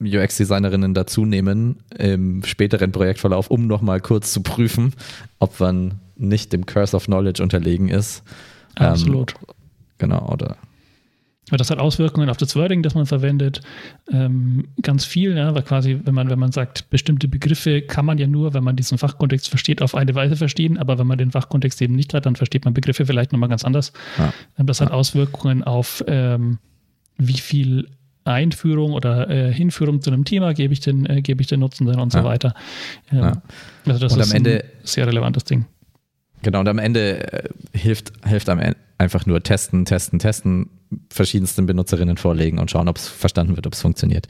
UX-Designerinnen 0.00 0.94
dazu 0.94 1.24
nehmen 1.24 1.78
im 1.96 2.44
späteren 2.44 2.92
Projektverlauf, 2.92 3.50
um 3.50 3.66
nochmal 3.66 4.00
kurz 4.00 4.32
zu 4.32 4.42
prüfen, 4.42 4.94
ob 5.38 5.58
man 5.60 6.00
nicht 6.16 6.52
dem 6.52 6.66
Curse 6.66 6.96
of 6.96 7.06
Knowledge 7.06 7.42
unterlegen 7.42 7.88
ist. 7.88 8.22
Absolut. 8.76 9.34
Ähm, 9.40 9.54
genau, 9.98 10.28
oder 10.32 10.56
das 11.56 11.70
hat 11.70 11.78
Auswirkungen 11.78 12.28
auf 12.28 12.36
das 12.36 12.54
Wording, 12.56 12.82
das 12.82 12.94
man 12.94 13.06
verwendet. 13.06 13.62
Ähm, 14.12 14.68
ganz 14.82 15.04
viel, 15.04 15.36
ja, 15.36 15.54
weil 15.54 15.62
quasi, 15.62 15.98
wenn 16.04 16.14
man, 16.14 16.28
wenn 16.28 16.38
man 16.38 16.52
sagt, 16.52 16.90
bestimmte 16.90 17.28
Begriffe 17.28 17.80
kann 17.80 18.04
man 18.04 18.18
ja 18.18 18.26
nur, 18.26 18.52
wenn 18.52 18.64
man 18.64 18.76
diesen 18.76 18.98
Fachkontext 18.98 19.48
versteht, 19.48 19.80
auf 19.80 19.94
eine 19.94 20.14
Weise 20.14 20.36
verstehen, 20.36 20.76
aber 20.76 20.98
wenn 20.98 21.06
man 21.06 21.16
den 21.16 21.30
Fachkontext 21.30 21.80
eben 21.80 21.94
nicht 21.94 22.12
hat, 22.12 22.26
dann 22.26 22.36
versteht 22.36 22.64
man 22.64 22.74
Begriffe 22.74 23.06
vielleicht 23.06 23.32
nochmal 23.32 23.48
ganz 23.48 23.64
anders. 23.64 23.92
Ja. 24.18 24.32
Ähm, 24.58 24.66
das 24.66 24.80
hat 24.80 24.90
Auswirkungen 24.90 25.64
auf 25.64 26.04
ähm, 26.06 26.58
wie 27.16 27.38
viel 27.38 27.88
Einführung 28.28 28.92
oder 28.92 29.28
äh, 29.28 29.52
Hinführung 29.52 30.00
zu 30.02 30.10
einem 30.10 30.24
Thema 30.24 30.54
gebe 30.54 30.72
ich 30.72 30.80
den, 30.80 31.06
äh, 31.06 31.22
gebe 31.22 31.40
ich 31.40 31.46
den 31.48 31.60
Nutzenden 31.60 31.98
und 31.98 32.14
ja. 32.14 32.22
so 32.22 32.26
weiter. 32.26 32.54
Ähm, 33.12 33.18
ja. 33.18 33.42
Also 33.86 34.00
das 34.00 34.12
und 34.12 34.20
ist 34.20 34.32
Ende, 34.32 34.64
ein 34.64 34.86
sehr 34.86 35.06
relevantes 35.06 35.44
Ding. 35.44 35.66
Genau, 36.42 36.60
und 36.60 36.68
am 36.68 36.78
Ende 36.78 37.32
äh, 37.32 37.48
hilft, 37.72 38.12
hilft 38.26 38.48
am 38.48 38.58
Ende 38.58 38.76
einfach 38.98 39.26
nur 39.26 39.42
testen, 39.42 39.84
testen, 39.84 40.18
testen, 40.18 40.70
verschiedensten 41.10 41.66
Benutzerinnen 41.66 42.16
vorlegen 42.16 42.58
und 42.58 42.70
schauen, 42.70 42.88
ob 42.88 42.96
es 42.96 43.08
verstanden 43.08 43.56
wird, 43.56 43.66
ob 43.66 43.74
es 43.74 43.80
funktioniert. 43.80 44.26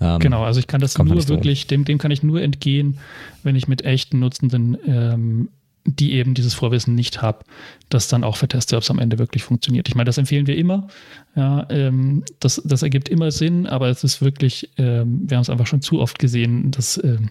Ähm, 0.00 0.18
genau, 0.18 0.44
also 0.44 0.58
ich 0.60 0.66
kann 0.66 0.80
das 0.80 0.98
nur 0.98 1.28
wirklich, 1.28 1.66
dem, 1.66 1.84
dem 1.84 1.98
kann 1.98 2.10
ich 2.10 2.22
nur 2.22 2.42
entgehen, 2.42 2.98
wenn 3.42 3.56
ich 3.56 3.68
mit 3.68 3.84
echten 3.84 4.18
Nutzenden 4.18 4.76
ähm, 4.86 5.48
die 5.86 6.12
eben 6.12 6.34
dieses 6.34 6.54
Vorwissen 6.54 6.94
nicht 6.94 7.22
habe, 7.22 7.44
das 7.88 8.08
dann 8.08 8.24
auch 8.24 8.36
verteste, 8.36 8.76
ob 8.76 8.82
es 8.82 8.90
am 8.90 8.98
Ende 8.98 9.18
wirklich 9.18 9.42
funktioniert. 9.42 9.88
Ich 9.88 9.94
meine, 9.94 10.06
das 10.06 10.18
empfehlen 10.18 10.46
wir 10.46 10.56
immer. 10.56 10.88
Ja, 11.36 11.66
ähm, 11.70 12.24
das, 12.40 12.62
das 12.64 12.82
ergibt 12.82 13.08
immer 13.08 13.30
Sinn, 13.30 13.66
aber 13.66 13.88
es 13.88 14.02
ist 14.02 14.22
wirklich, 14.22 14.70
ähm, 14.78 15.22
wir 15.28 15.36
haben 15.36 15.42
es 15.42 15.50
einfach 15.50 15.66
schon 15.66 15.82
zu 15.82 16.00
oft 16.00 16.18
gesehen, 16.18 16.70
dass, 16.70 17.02
ähm, 17.02 17.30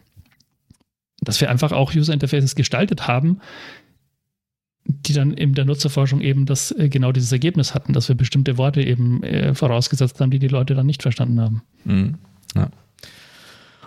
dass 1.21 1.41
wir 1.41 1.49
einfach 1.49 1.71
auch 1.71 1.95
User 1.95 2.13
Interfaces 2.13 2.55
gestaltet 2.55 3.07
haben, 3.07 3.39
die 4.85 5.13
dann 5.13 5.33
in 5.33 5.53
der 5.53 5.65
Nutzerforschung 5.65 6.21
eben 6.21 6.45
das 6.45 6.71
äh, 6.71 6.89
genau 6.89 7.11
dieses 7.11 7.31
Ergebnis 7.31 7.73
hatten, 7.73 7.93
dass 7.93 8.09
wir 8.09 8.15
bestimmte 8.15 8.57
Worte 8.57 8.83
eben 8.83 9.23
äh, 9.23 9.55
vorausgesetzt 9.55 10.19
haben, 10.19 10.29
die 10.29 10.39
die 10.39 10.47
Leute 10.47 10.75
dann 10.75 10.85
nicht 10.85 11.01
verstanden 11.01 11.39
haben. 11.41 11.63
Mhm. 11.85 12.15
Ja. 12.55 12.69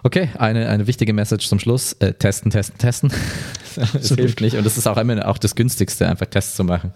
Okay, 0.03 0.29
eine, 0.39 0.69
eine 0.69 0.87
wichtige 0.87 1.13
Message 1.13 1.49
zum 1.49 1.59
Schluss. 1.59 1.93
Äh, 1.95 2.15
testen, 2.15 2.51
testen, 2.51 2.79
testen. 2.79 3.13
das 3.93 4.09
hilft 4.09 4.41
nicht. 4.41 4.57
Und 4.57 4.65
das 4.65 4.77
ist 4.77 4.87
auch 4.87 4.97
immer 4.97 5.27
auch 5.29 5.39
das 5.39 5.55
Günstigste, 5.55 6.09
einfach 6.09 6.27
Tests 6.27 6.57
zu 6.57 6.65
machen. 6.65 6.93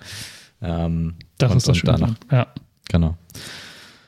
Ähm, 0.63 1.15
das 1.39 1.53
und, 1.53 1.57
ist 1.59 1.69
das 1.69 1.77
Schöne. 1.77 1.93
Danach, 1.93 2.15
ja. 2.31 2.47
Genau. 2.89 3.17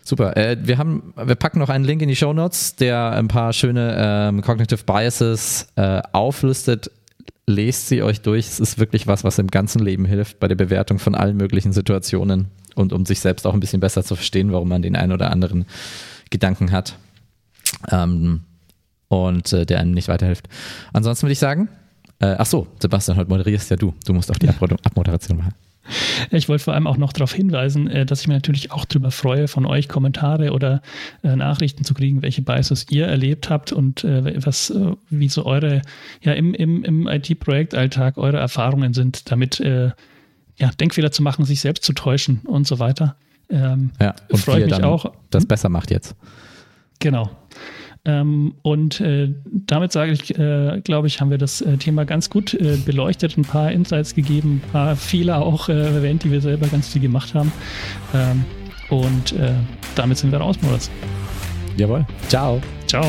Super. 0.05 0.37
Äh, 0.37 0.57
wir, 0.63 0.79
haben, 0.79 1.15
wir 1.17 1.37
packen 1.37 1.61
noch 1.61 1.69
einen 1.69 1.85
Link 1.85 2.03
in 2.03 2.09
die 2.09 2.17
Show 2.17 2.33
Notes, 2.33 2.77
der 2.77 3.13
ein 3.13 3.29
paar 3.29 3.53
schöne 3.53 3.95
ähm, 3.97 4.43
Cognitive 4.43 4.85
Biases 4.85 5.69
äh, 5.77 6.03
auflistet. 6.13 6.91
Lest 7.47 7.89
sie 7.89 8.03
euch 8.03 8.21
durch. 8.21 8.47
Es 8.47 8.61
ist 8.61 8.79
wirklich 8.79 9.07
was, 9.07 9.25
was 9.25 9.39
im 9.39 9.49
ganzen 9.49 9.81
Leben 9.81 10.05
hilft 10.05 10.41
bei 10.41 10.49
der 10.49 10.55
Bewertung 10.55 10.99
von 10.99 11.15
allen 11.15 11.37
möglichen 11.37 11.73
Situationen 11.73 12.49
und 12.75 12.93
um 12.93 13.07
sich 13.07 13.21
selbst 13.21 13.47
auch 13.47 13.55
ein 13.55 13.61
bisschen 13.61 13.81
besser 13.81 14.05
zu 14.05 14.17
verstehen, 14.17 14.53
warum 14.53 14.69
man 14.69 14.83
den 14.83 14.97
einen 14.97 15.13
oder 15.13 15.31
anderen 15.31 15.67
Gedanken 16.31 16.73
hat. 16.73 16.97
Ähm, 17.91 18.43
und 19.09 19.53
äh, 19.53 19.67
der 19.67 19.81
einem 19.81 19.93
nicht 19.93 20.09
weiterhilft. 20.09 20.49
Ansonsten 20.93 21.25
würde 21.25 21.33
ich 21.33 21.39
sagen, 21.39 21.69
äh, 22.23 22.37
ach 22.39 22.47
so, 22.47 22.67
Sebastian, 22.81 23.17
heute 23.17 23.29
moderierst 23.29 23.71
ja 23.71 23.77
du. 23.77 23.93
Du 24.07 24.15
musst 24.15 24.31
auch 24.31 24.39
die 24.39 24.49
Abmoderation 24.49 25.39
machen. 25.39 25.55
Ich 26.31 26.49
wollte 26.49 26.63
vor 26.63 26.75
allem 26.75 26.87
auch 26.87 26.97
noch 26.97 27.13
darauf 27.13 27.35
hinweisen, 27.35 27.89
äh, 27.89 28.07
dass 28.07 28.21
ich 28.21 28.29
mir 28.29 28.35
natürlich 28.35 28.71
auch 28.71 28.85
darüber 28.85 29.11
freue, 29.11 29.49
von 29.49 29.67
euch 29.67 29.89
Kommentare 29.89 30.53
oder 30.53 30.81
äh, 31.25 31.35
Nachrichten 31.35 31.85
zu 31.85 31.95
kriegen, 31.95 32.23
welche 32.23 32.41
Biases 32.41 32.87
ihr 32.91 33.07
erlebt 33.07 33.51
habt 33.51 33.73
und 33.73 34.05
äh, 34.05 34.41
was, 34.47 34.73
wie 35.11 35.29
so 35.29 35.45
eure, 35.45 35.83
ja, 36.23 36.33
im, 36.33 36.55
im, 36.55 36.85
im 36.85 37.09
IT-Projektalltag 37.09 38.17
eure 38.17 38.39
Erfahrungen 38.39 38.95
sind, 38.95 39.31
damit 39.31 39.59
ja, 39.59 40.71
Denkfehler 40.81 41.11
zu 41.11 41.23
machen, 41.23 41.45
sich 41.45 41.61
selbst 41.61 41.85
zu 41.85 41.93
täuschen 41.93 42.41
und 42.45 42.67
so 42.67 42.79
weiter. 42.79 43.17
Ähm, 43.51 43.91
ja, 44.01 44.15
und 44.29 44.39
freue 44.39 44.65
ich 44.65 44.71
mich 44.71 44.85
auch. 44.85 45.13
Das 45.31 45.47
besser 45.47 45.69
macht 45.69 45.91
jetzt. 45.91 46.15
Genau. 47.01 47.31
Ähm, 48.05 48.55
und 48.63 49.01
äh, 49.01 49.33
damit 49.45 49.93
sage 49.93 50.13
ich, 50.13 50.37
äh, 50.37 50.81
glaube 50.83 51.07
ich, 51.07 51.21
haben 51.21 51.31
wir 51.31 51.39
das 51.39 51.61
äh, 51.61 51.77
Thema 51.77 52.05
ganz 52.05 52.31
gut 52.31 52.53
äh, 52.55 52.77
beleuchtet, 52.85 53.39
ein 53.39 53.43
paar 53.43 53.71
Insights 53.71 54.15
gegeben, 54.15 54.61
ein 54.65 54.73
paar 54.73 54.97
Fehler 54.97 55.43
auch 55.43 55.69
äh, 55.69 55.73
erwähnt, 55.73 56.25
die 56.25 56.33
wir 56.33 56.41
selber 56.41 56.67
ganz 56.67 56.89
viel 56.89 57.03
gemacht 57.03 57.35
haben. 57.35 57.53
Ähm, 58.13 58.45
und 58.91 59.33
äh, 59.33 59.53
damit 59.95 60.19
sind 60.19 60.33
wir 60.33 60.41
raus, 60.41 60.57
Moritz. 60.63 60.91
Jawohl. 61.77 62.05
Ciao. 62.29 62.61
Ciao. 62.87 63.05